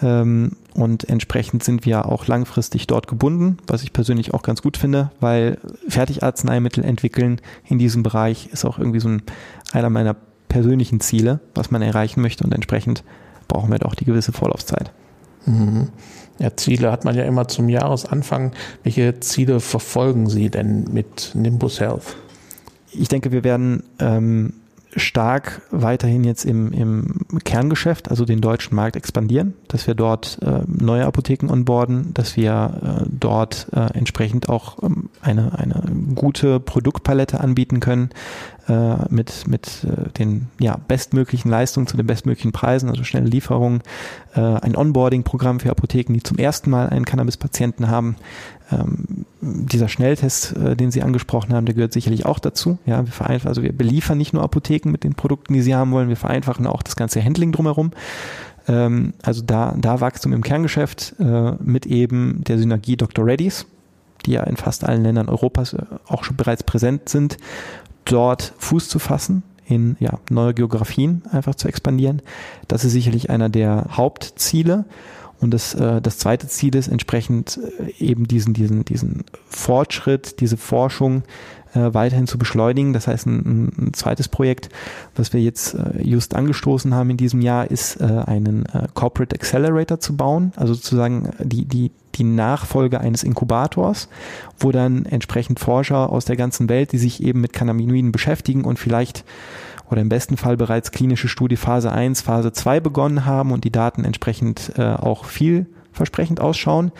Ähm, 0.01 0.53
und 0.73 1.11
entsprechend 1.11 1.63
sind 1.63 1.85
wir 1.85 2.07
auch 2.07 2.27
langfristig 2.27 2.87
dort 2.87 3.07
gebunden, 3.07 3.59
was 3.67 3.83
ich 3.83 3.93
persönlich 3.93 4.33
auch 4.33 4.41
ganz 4.41 4.63
gut 4.63 4.79
finde, 4.79 5.11
weil 5.21 5.59
Fertigarzneimittel 5.87 6.83
entwickeln 6.83 7.43
in 7.69 7.79
diesem 7.79 8.03
Bereich 8.03 8.49
ist 8.51 8.65
auch 8.65 8.79
irgendwie 8.79 9.01
so 9.01 9.11
ein, 9.11 9.23
einer 9.73 9.91
meiner 9.91 10.17
persönlichen 10.49 11.01
Ziele, 11.01 11.41
was 11.55 11.71
man 11.71 11.83
erreichen 11.83 12.23
möchte 12.23 12.45
und 12.45 12.55
entsprechend 12.55 13.05
brauchen 13.47 13.71
wir 13.71 13.79
doch 13.79 13.95
die 13.95 14.07
gewisse 14.07 14.33
Vorlaufzeit. 14.33 14.91
Mhm. 15.45 15.89
Ja, 16.41 16.57
Ziele 16.57 16.91
hat 16.91 17.05
man 17.05 17.15
ja 17.15 17.25
immer 17.25 17.49
zum 17.49 17.69
Jahresanfang. 17.69 18.53
Welche 18.83 19.21
Ziele 19.21 19.61
verfolgen 19.61 20.27
Sie 20.29 20.49
denn 20.49 20.85
mit 20.91 21.33
Nimbus 21.35 21.81
Health? 21.81 22.17
Ich 22.93 23.09
denke, 23.09 23.31
wir 23.31 23.45
werden 23.45 23.83
ähm, 23.99 24.55
stark 24.97 25.63
weiterhin 25.71 26.25
jetzt 26.25 26.45
im, 26.45 26.73
im 26.73 27.27
Kerngeschäft, 27.45 28.11
also 28.11 28.25
den 28.25 28.41
deutschen 28.41 28.75
Markt 28.75 28.97
expandieren, 28.97 29.55
dass 29.69 29.87
wir 29.87 29.95
dort 29.95 30.39
äh, 30.43 30.63
neue 30.67 31.07
Apotheken 31.07 31.51
onboarden, 31.51 32.13
dass 32.15 32.37
wir 32.37 33.03
äh, 33.03 33.07
dort 33.09 33.69
äh, 33.73 33.97
entsprechend 33.97 34.49
auch 34.49 34.83
ähm, 34.83 35.11
eine, 35.21 35.59
eine 35.59 35.83
gute 36.15 36.61
Produktpalette 36.61 37.41
anbieten 37.41 37.81
können, 37.81 38.11
äh, 38.69 38.97
mit, 39.09 39.49
mit 39.49 39.85
äh, 39.85 40.11
den 40.11 40.49
ja, 40.61 40.77
bestmöglichen 40.77 41.51
Leistungen 41.51 41.87
zu 41.87 41.97
den 41.97 42.07
bestmöglichen 42.07 42.53
Preisen, 42.53 42.89
also 42.89 43.05
schnelle 43.05 43.27
Lieferungen, 43.27 43.83
äh, 44.35 44.41
ein 44.41 44.77
Onboarding-Programm 44.77 45.61
für 45.61 45.71
Apotheken, 45.71 46.13
die 46.13 46.23
zum 46.23 46.39
ersten 46.39 46.71
Mal 46.71 46.89
einen 46.89 47.05
Cannabis-Patienten 47.05 47.89
haben. 47.89 48.17
Ähm, 48.73 49.27
dieser 49.41 49.89
Schnelltest, 49.89 50.57
äh, 50.57 50.77
den 50.77 50.91
Sie 50.91 51.03
angesprochen 51.03 51.55
haben, 51.55 51.67
der 51.67 51.75
gehört 51.75 51.93
sicherlich 51.93 52.27
auch 52.27 52.39
dazu. 52.39 52.79
Ja, 52.87 53.05
wir 53.05 53.13
vereinfachen, 53.13 53.49
also 53.49 53.63
wir 53.63 53.73
beliefern 53.73 54.19
nicht 54.19 54.33
nur 54.33 54.43
Apotheken 54.43 54.91
mit 54.91 55.05
den 55.05 55.15
Produkten, 55.15 55.55
die 55.55 55.63
sie 55.63 55.75
haben 55.75 55.93
wollen, 55.93 56.09
wir 56.09 56.17
vereinfachen 56.17 56.67
auch 56.67 56.83
das 56.83 56.97
ganze 56.97 57.25
Handling 57.25 57.53
drumherum. 57.53 57.93
Ähm, 58.69 59.15
also 59.23 59.43
da, 59.43 59.75
da 59.79 60.01
Wachstum 60.01 60.33
im 60.33 60.43
Kerngeschäft 60.43 61.15
äh, 61.19 61.53
mit 61.61 61.87
eben 61.87 62.45
der 62.45 62.59
Synergie 62.59 62.97
Dr. 62.97 63.25
Reddy's, 63.25 63.67
die 64.27 64.33
ja 64.33 64.43
in 64.45 64.57
fast 64.57 64.85
allen 64.85 65.03
Ländern 65.03 65.29
Europas 65.29 65.73
äh, 65.73 65.83
auch 66.07 66.25
schon 66.25 66.37
bereits 66.37 66.63
präsent 66.63 67.09
sind 67.09 67.39
dort 68.05 68.53
Fuß 68.59 68.89
zu 68.89 68.99
fassen, 68.99 69.43
in 69.67 69.97
ja, 70.01 70.19
neue 70.31 70.55
Geografien 70.55 71.23
einfach 71.31 71.55
zu 71.55 71.69
expandieren. 71.69 72.23
Das 72.69 72.85
ist 72.85 72.93
sicherlich 72.93 73.31
einer 73.31 73.49
der 73.49 73.87
Hauptziele. 73.93 74.85
Und 75.41 75.53
das, 75.53 75.75
äh, 75.75 76.01
das 76.01 76.19
zweite 76.19 76.47
Ziel 76.49 76.75
ist 76.77 76.89
entsprechend 76.89 77.59
äh, 77.79 78.05
eben 78.05 78.29
diesen, 78.29 78.55
diesen, 78.55 78.85
diesen 78.85 79.25
Fortschritt, 79.49 80.41
diese 80.41 80.57
Forschung 80.57 81.23
äh, 81.75 81.95
weiterhin 81.95 82.27
zu 82.27 82.39
beschleunigen. 82.39 82.93
Das 82.93 83.07
heißt, 83.07 83.27
ein, 83.27 83.69
ein 83.79 83.95
zweites 83.95 84.29
Projekt, 84.29 84.69
was 85.15 85.33
wir 85.33 85.41
jetzt 85.41 85.75
äh, 85.75 86.03
just 86.03 86.35
angestoßen 86.35 86.95
haben 86.95 87.11
in 87.11 87.17
diesem 87.17 87.41
Jahr, 87.41 87.71
ist 87.71 88.01
äh, 88.01 88.05
einen 88.05 88.67
äh, 88.67 88.89
Corporate 88.95 89.35
Accelerator 89.35 90.01
zu 90.01 90.17
bauen, 90.17 90.53
also 90.57 90.75
sozusagen 90.75 91.31
die, 91.39 91.65
die, 91.65 91.91
die 92.17 92.25
Nachfolge 92.25 93.01
eines 93.01 93.23
Inkubators, 93.23 94.09
wo 94.59 94.73
dann 94.73 95.07
entsprechend 95.07 95.61
Forscher 95.61 96.11
aus 96.11 96.25
der 96.25 96.37
ganzen 96.37 96.69
Welt, 96.69 96.93
die 96.93 96.99
sich 96.99 97.23
eben 97.23 97.41
mit 97.41 97.53
Cannabinoiden 97.53 98.13
beschäftigen 98.13 98.65
und 98.65 98.79
vielleicht 98.79 99.25
oder 99.91 100.01
im 100.01 100.09
besten 100.09 100.37
Fall 100.37 100.57
bereits 100.57 100.93
klinische 100.93 101.29
Studie 101.29 101.57
Phase 101.57 101.91
1, 101.91 102.23
Phase 102.23 102.53
2 102.53 102.81
begonnen 102.81 103.25
haben 103.25 103.53
und 103.53 103.65
die 103.65 103.73
Daten 103.73 104.05
entsprechend 104.05 104.73
äh, 104.77 104.83
auch 104.83 105.25
vielversprechend 105.25 106.41
ausschauen, 106.41 106.93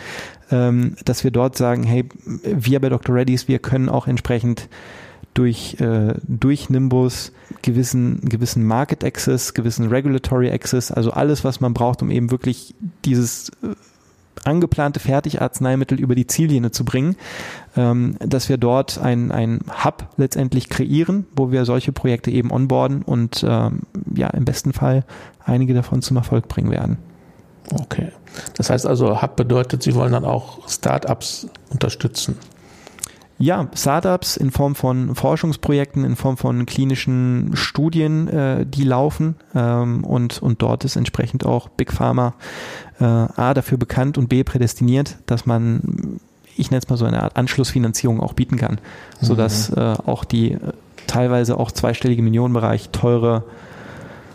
ähm, 0.51 0.95
dass 1.05 1.23
wir 1.23 1.31
dort 1.31 1.57
sagen, 1.57 1.83
hey, 1.83 2.07
wir 2.43 2.79
bei 2.79 2.89
Dr. 2.89 3.15
Reddy's, 3.15 3.47
wir 3.47 3.59
können 3.59 3.89
auch 3.89 4.07
entsprechend 4.07 4.69
durch, 5.33 5.79
äh, 5.79 6.15
durch 6.23 6.69
Nimbus 6.69 7.31
gewissen, 7.61 8.21
gewissen 8.21 8.65
Market 8.65 9.03
Access, 9.03 9.53
gewissen 9.53 9.87
Regulatory 9.87 10.51
Access, 10.51 10.91
also 10.91 11.11
alles, 11.11 11.43
was 11.43 11.61
man 11.61 11.73
braucht, 11.73 12.01
um 12.01 12.11
eben 12.11 12.31
wirklich 12.31 12.75
dieses 13.05 13.49
äh, 13.63 13.75
angeplante 14.43 14.99
Fertigarzneimittel 14.99 15.99
über 15.99 16.15
die 16.15 16.27
Ziellinie 16.27 16.71
zu 16.71 16.85
bringen, 16.85 17.15
ähm, 17.75 18.15
dass 18.19 18.49
wir 18.49 18.57
dort 18.57 18.97
ein, 18.97 19.31
ein 19.31 19.59
Hub 19.83 20.07
letztendlich 20.17 20.69
kreieren, 20.69 21.25
wo 21.35 21.51
wir 21.51 21.65
solche 21.65 21.91
Projekte 21.91 22.31
eben 22.31 22.51
onboarden 22.51 23.01
und 23.03 23.45
ähm, 23.47 23.81
ja, 24.15 24.27
im 24.27 24.45
besten 24.45 24.73
Fall 24.73 25.03
einige 25.43 25.73
davon 25.73 26.01
zum 26.01 26.17
Erfolg 26.17 26.47
bringen 26.47 26.71
werden. 26.71 26.97
Okay. 27.71 28.11
Das 28.57 28.69
heißt 28.69 28.85
also, 28.85 29.21
Hub 29.21 29.35
bedeutet, 29.35 29.83
Sie 29.83 29.95
wollen 29.95 30.11
dann 30.11 30.25
auch 30.25 30.67
Startups 30.67 31.47
unterstützen. 31.69 32.37
Ja, 33.41 33.67
Startups 33.73 34.37
in 34.37 34.51
Form 34.51 34.75
von 34.75 35.15
Forschungsprojekten, 35.15 36.05
in 36.05 36.15
Form 36.15 36.37
von 36.37 36.67
klinischen 36.67 37.55
Studien, 37.55 38.27
äh, 38.27 38.67
die 38.67 38.83
laufen. 38.83 39.35
Ähm, 39.55 40.03
und, 40.03 40.43
und 40.43 40.61
dort 40.61 40.85
ist 40.85 40.95
entsprechend 40.95 41.43
auch 41.43 41.67
Big 41.67 41.91
Pharma 41.91 42.35
äh, 43.01 43.03
A 43.03 43.53
dafür 43.53 43.77
bekannt 43.77 44.17
und 44.17 44.29
B 44.29 44.43
prädestiniert, 44.43 45.17
dass 45.25 45.45
man, 45.45 46.19
ich 46.55 46.71
nenne 46.71 46.81
es 46.81 46.89
mal 46.89 46.97
so 46.97 47.05
eine 47.05 47.23
Art 47.23 47.35
Anschlussfinanzierung 47.35 48.19
auch 48.19 48.33
bieten 48.33 48.57
kann, 48.57 48.79
mhm. 49.19 49.25
sodass 49.25 49.69
äh, 49.71 49.79
auch 49.79 50.23
die 50.23 50.53
äh, 50.53 50.59
teilweise 51.07 51.59
auch 51.59 51.71
zweistellige 51.71 52.21
Millionenbereich 52.21 52.89
teure 52.89 53.43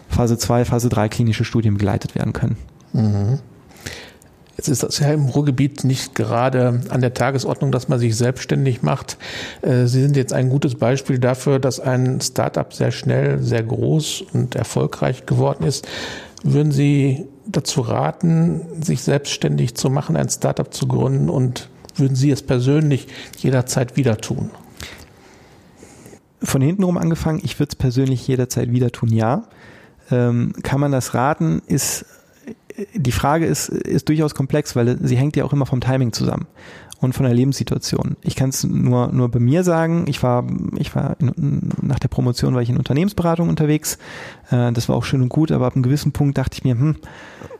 Phase 0.08 0.36
2, 0.36 0.64
Phase 0.64 0.88
3 0.88 1.08
klinische 1.08 1.44
Studien 1.44 1.74
begleitet 1.74 2.14
werden 2.14 2.32
können. 2.32 2.56
Mhm. 2.92 3.38
Jetzt 4.56 4.68
ist 4.68 4.82
das 4.82 4.98
ja 5.00 5.12
im 5.12 5.26
Ruhrgebiet 5.26 5.84
nicht 5.84 6.14
gerade 6.14 6.80
an 6.88 7.02
der 7.02 7.12
Tagesordnung, 7.12 7.72
dass 7.72 7.88
man 7.88 7.98
sich 7.98 8.16
selbstständig 8.16 8.82
macht. 8.82 9.18
Äh, 9.62 9.86
Sie 9.86 10.02
sind 10.02 10.16
jetzt 10.16 10.32
ein 10.32 10.48
gutes 10.48 10.74
Beispiel 10.74 11.18
dafür, 11.18 11.58
dass 11.58 11.78
ein 11.78 12.20
Startup 12.20 12.72
sehr 12.72 12.90
schnell, 12.90 13.42
sehr 13.42 13.62
groß 13.62 14.24
und 14.32 14.54
erfolgreich 14.54 15.26
geworden 15.26 15.64
ist. 15.64 15.86
Würden 16.42 16.72
Sie 16.72 17.26
dazu 17.46 17.80
raten, 17.80 18.82
sich 18.82 19.02
selbstständig 19.02 19.74
zu 19.74 19.90
machen, 19.90 20.16
ein 20.16 20.28
Startup 20.28 20.72
zu 20.72 20.86
gründen 20.86 21.28
und 21.28 21.68
würden 21.94 22.16
Sie 22.16 22.30
es 22.30 22.42
persönlich 22.42 23.08
jederzeit 23.38 23.96
wieder 23.96 24.18
tun? 24.18 24.50
Von 26.42 26.60
hinten 26.60 26.82
rum 26.82 26.98
angefangen, 26.98 27.40
ich 27.42 27.58
würde 27.58 27.70
es 27.70 27.76
persönlich 27.76 28.26
jederzeit 28.26 28.70
wieder 28.70 28.92
tun, 28.92 29.10
ja. 29.10 29.44
Ähm, 30.10 30.52
kann 30.62 30.80
man 30.80 30.92
das 30.92 31.14
raten, 31.14 31.62
ist 31.66 32.04
die 32.94 33.12
Frage 33.12 33.46
ist, 33.46 33.68
ist 33.68 34.08
durchaus 34.08 34.34
komplex, 34.34 34.76
weil 34.76 34.98
sie 35.02 35.16
hängt 35.16 35.36
ja 35.36 35.44
auch 35.44 35.52
immer 35.52 35.66
vom 35.66 35.80
Timing 35.80 36.12
zusammen 36.12 36.46
und 37.00 37.14
von 37.14 37.24
der 37.24 37.34
Lebenssituation. 37.34 38.16
Ich 38.22 38.36
kann 38.36 38.48
es 38.48 38.64
nur, 38.64 39.08
nur 39.08 39.28
bei 39.28 39.38
mir 39.38 39.64
sagen, 39.64 40.06
ich 40.08 40.22
war, 40.22 40.46
ich 40.76 40.94
war 40.94 41.16
in, 41.20 41.70
nach 41.82 41.98
der 41.98 42.08
Promotion 42.08 42.54
war 42.54 42.62
ich 42.62 42.70
in 42.70 42.78
Unternehmensberatung 42.78 43.48
unterwegs. 43.48 43.98
Äh, 44.50 44.72
das 44.72 44.88
war 44.88 44.96
auch 44.96 45.04
schön 45.04 45.22
und 45.22 45.28
gut, 45.28 45.52
aber 45.52 45.66
ab 45.66 45.74
einem 45.74 45.82
gewissen 45.82 46.12
Punkt 46.12 46.38
dachte 46.38 46.56
ich 46.56 46.64
mir, 46.64 46.78
hm, 46.78 46.96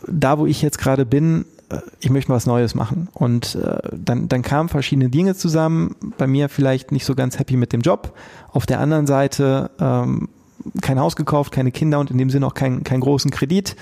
da 0.09 0.39
wo 0.39 0.47
ich 0.47 0.63
jetzt 0.63 0.79
gerade 0.79 1.05
bin, 1.05 1.45
äh, 1.69 1.79
ich 2.01 2.11
möchte 2.11 2.31
mal 2.31 2.37
was 2.37 2.47
Neues 2.47 2.75
machen. 2.75 3.09
Und 3.13 3.57
äh, 3.57 3.79
dann, 3.93 4.29
dann 4.29 4.43
kamen 4.43 4.69
verschiedene 4.69 5.11
Dinge 5.11 5.35
zusammen. 5.35 5.97
Bei 6.17 6.27
mir 6.27 6.49
vielleicht 6.49 6.93
nicht 6.93 7.05
so 7.05 7.15
ganz 7.15 7.39
happy 7.39 7.57
mit 7.57 7.73
dem 7.73 7.83
Job. 7.83 8.17
Auf 8.53 8.67
der 8.67 8.81
anderen 8.81 9.07
Seite 9.07 9.71
ähm, 9.79 10.29
kein 10.81 10.99
Haus 10.99 11.17
gekauft, 11.17 11.53
keine 11.53 11.73
Kinder 11.73 11.99
und 11.99 12.11
in 12.11 12.19
dem 12.19 12.31
Sinne 12.31 12.47
auch 12.47 12.55
keinen 12.55 12.85
keinen 12.85 13.01
großen 13.01 13.31
Kredit. 13.31 13.77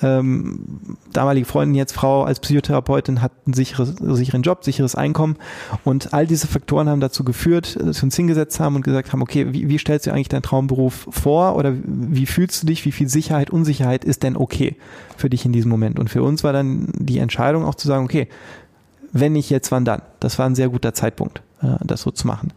Ähm, 0.00 0.96
damalige 1.12 1.46
Freundin, 1.46 1.74
jetzt 1.74 1.92
Frau 1.92 2.22
als 2.22 2.38
Psychotherapeutin 2.38 3.20
hat 3.20 3.32
einen 3.46 3.54
sicheres, 3.54 3.96
sicheren 3.98 4.42
Job, 4.42 4.64
sicheres 4.64 4.94
Einkommen 4.94 5.36
und 5.82 6.14
all 6.14 6.26
diese 6.26 6.46
Faktoren 6.46 6.88
haben 6.88 7.00
dazu 7.00 7.24
geführt, 7.24 7.76
dass 7.80 8.00
wir 8.00 8.04
uns 8.04 8.14
hingesetzt 8.14 8.60
haben 8.60 8.76
und 8.76 8.82
gesagt 8.82 9.12
haben, 9.12 9.22
okay, 9.22 9.52
wie, 9.52 9.68
wie 9.68 9.78
stellst 9.78 10.06
du 10.06 10.12
eigentlich 10.12 10.28
deinen 10.28 10.42
Traumberuf 10.42 11.08
vor 11.10 11.56
oder 11.56 11.74
wie 11.84 12.26
fühlst 12.26 12.62
du 12.62 12.66
dich, 12.66 12.84
wie 12.84 12.92
viel 12.92 13.08
Sicherheit, 13.08 13.50
Unsicherheit 13.50 14.04
ist 14.04 14.22
denn 14.22 14.36
okay 14.36 14.76
für 15.16 15.28
dich 15.28 15.44
in 15.44 15.52
diesem 15.52 15.70
Moment? 15.70 15.98
Und 15.98 16.10
für 16.10 16.22
uns 16.22 16.44
war 16.44 16.52
dann 16.52 16.92
die 16.94 17.18
Entscheidung 17.18 17.64
auch 17.64 17.74
zu 17.74 17.88
sagen, 17.88 18.04
okay, 18.04 18.28
wenn 19.12 19.32
nicht 19.32 19.50
jetzt, 19.50 19.72
wann 19.72 19.84
dann? 19.84 20.02
Das 20.20 20.38
war 20.38 20.46
ein 20.46 20.54
sehr 20.54 20.68
guter 20.68 20.94
Zeitpunkt, 20.94 21.42
äh, 21.62 21.74
das 21.84 22.02
so 22.02 22.10
zu 22.10 22.26
machen. 22.26 22.52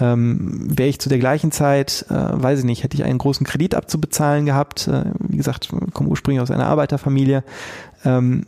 Ähm, 0.00 0.68
wäre 0.76 0.88
ich 0.88 1.00
zu 1.00 1.08
der 1.08 1.18
gleichen 1.18 1.50
Zeit, 1.50 2.06
äh, 2.08 2.14
weiß 2.14 2.60
ich 2.60 2.64
nicht, 2.64 2.84
hätte 2.84 2.96
ich 2.96 3.04
einen 3.04 3.18
großen 3.18 3.46
Kredit 3.46 3.74
abzubezahlen 3.74 4.46
gehabt, 4.46 4.88
äh, 4.88 5.06
wie 5.18 5.36
gesagt, 5.36 5.68
komme 5.92 6.08
ursprünglich 6.08 6.40
aus 6.40 6.50
einer 6.50 6.66
Arbeiterfamilie, 6.66 7.42
ähm, 8.04 8.46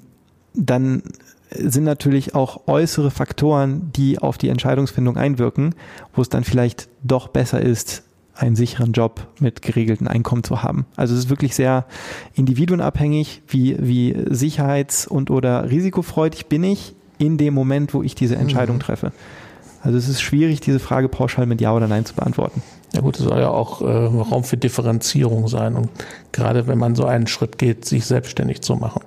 dann 0.54 1.02
sind 1.50 1.84
natürlich 1.84 2.34
auch 2.34 2.68
äußere 2.68 3.10
Faktoren, 3.10 3.90
die 3.96 4.18
auf 4.18 4.38
die 4.38 4.48
Entscheidungsfindung 4.48 5.16
einwirken, 5.16 5.74
wo 6.14 6.22
es 6.22 6.28
dann 6.28 6.44
vielleicht 6.44 6.88
doch 7.02 7.28
besser 7.28 7.60
ist, 7.60 8.04
einen 8.34 8.56
sicheren 8.56 8.92
Job 8.92 9.26
mit 9.38 9.60
geregelten 9.60 10.08
Einkommen 10.08 10.44
zu 10.44 10.62
haben. 10.62 10.86
Also 10.96 11.14
es 11.14 11.24
ist 11.24 11.30
wirklich 11.30 11.54
sehr 11.54 11.84
individuenabhängig, 12.34 13.42
wie, 13.48 13.76
wie 13.78 14.16
sicherheits- 14.30 15.06
und 15.06 15.30
oder 15.30 15.70
risikofreudig 15.70 16.46
bin 16.46 16.64
ich 16.64 16.94
in 17.18 17.36
dem 17.36 17.52
Moment, 17.52 17.92
wo 17.92 18.02
ich 18.02 18.14
diese 18.14 18.36
Entscheidung 18.36 18.76
mhm. 18.76 18.80
treffe. 18.80 19.12
Also 19.82 19.96
es 19.96 20.08
ist 20.08 20.20
schwierig, 20.20 20.60
diese 20.60 20.78
Frage 20.78 21.08
pauschal 21.08 21.46
mit 21.46 21.60
Ja 21.60 21.74
oder 21.74 21.88
Nein 21.88 22.04
zu 22.04 22.14
beantworten. 22.14 22.62
Ja 22.92 23.00
gut, 23.00 23.18
es 23.18 23.24
soll 23.24 23.38
ja 23.38 23.50
auch 23.50 23.82
äh, 23.82 23.84
Raum 23.86 24.44
für 24.44 24.56
Differenzierung 24.56 25.48
sein 25.48 25.76
und 25.76 25.88
gerade 26.32 26.66
wenn 26.66 26.78
man 26.78 26.94
so 26.94 27.04
einen 27.04 27.26
Schritt 27.26 27.56
geht, 27.56 27.84
sich 27.84 28.04
selbstständig 28.04 28.62
zu 28.62 28.76
machen. 28.76 29.02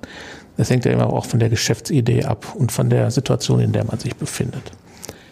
Das 0.58 0.70
hängt 0.70 0.86
ja 0.86 0.92
immer 0.92 1.08
auch 1.08 1.26
von 1.26 1.40
der 1.40 1.50
Geschäftsidee 1.50 2.26
ab 2.26 2.54
und 2.56 2.72
von 2.72 2.90
der 2.90 3.12
Situation, 3.12 3.60
in 3.60 3.72
der 3.72 3.86
man 3.86 4.00
sich 4.00 4.16
befindet. 4.16 4.72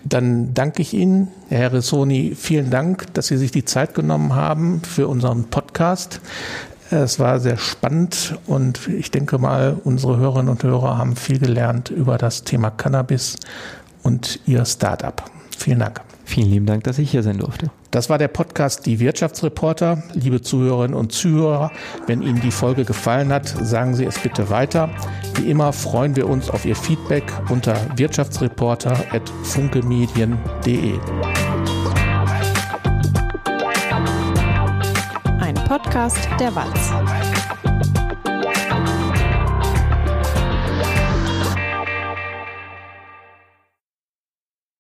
Dann 0.03 0.53
danke 0.53 0.81
ich 0.81 0.93
Ihnen, 0.93 1.27
Herr 1.49 1.73
Rissoni, 1.73 2.33
vielen 2.35 2.71
Dank, 2.71 3.13
dass 3.13 3.27
Sie 3.27 3.37
sich 3.37 3.51
die 3.51 3.65
Zeit 3.65 3.93
genommen 3.93 4.35
haben 4.35 4.81
für 4.81 5.07
unseren 5.07 5.45
Podcast. 5.45 6.21
Es 6.89 7.19
war 7.19 7.39
sehr 7.39 7.57
spannend 7.57 8.37
und 8.47 8.89
ich 8.89 9.11
denke 9.11 9.37
mal, 9.37 9.77
unsere 9.83 10.17
Hörerinnen 10.17 10.49
und 10.49 10.63
Hörer 10.63 10.97
haben 10.97 11.15
viel 11.15 11.39
gelernt 11.39 11.89
über 11.89 12.17
das 12.17 12.43
Thema 12.43 12.69
Cannabis 12.69 13.37
und 14.03 14.39
Ihr 14.45 14.65
Startup. 14.65 15.23
Vielen 15.57 15.79
Dank. 15.79 16.01
Vielen 16.23 16.49
lieben 16.49 16.65
Dank, 16.65 16.85
dass 16.85 16.97
ich 16.97 17.11
hier 17.11 17.23
sein 17.23 17.39
durfte. 17.39 17.71
Das 17.91 18.09
war 18.09 18.17
der 18.17 18.29
Podcast 18.29 18.85
Die 18.85 19.01
Wirtschaftsreporter. 19.01 20.01
Liebe 20.13 20.41
Zuhörerinnen 20.41 20.95
und 20.95 21.11
Zuhörer, 21.11 21.71
wenn 22.07 22.21
Ihnen 22.21 22.39
die 22.39 22.51
Folge 22.51 22.85
gefallen 22.85 23.33
hat, 23.33 23.49
sagen 23.49 23.95
Sie 23.95 24.05
es 24.05 24.17
bitte 24.17 24.49
weiter. 24.49 24.89
Wie 25.35 25.51
immer 25.51 25.73
freuen 25.73 26.15
wir 26.15 26.29
uns 26.29 26.49
auf 26.49 26.63
Ihr 26.63 26.77
Feedback 26.77 27.25
unter 27.49 27.75
wirtschaftsreporter.funkemedien.de. 27.97 30.93
Ein 35.41 35.55
Podcast 35.55 36.29
der 36.39 36.55
Walz. 36.55 36.93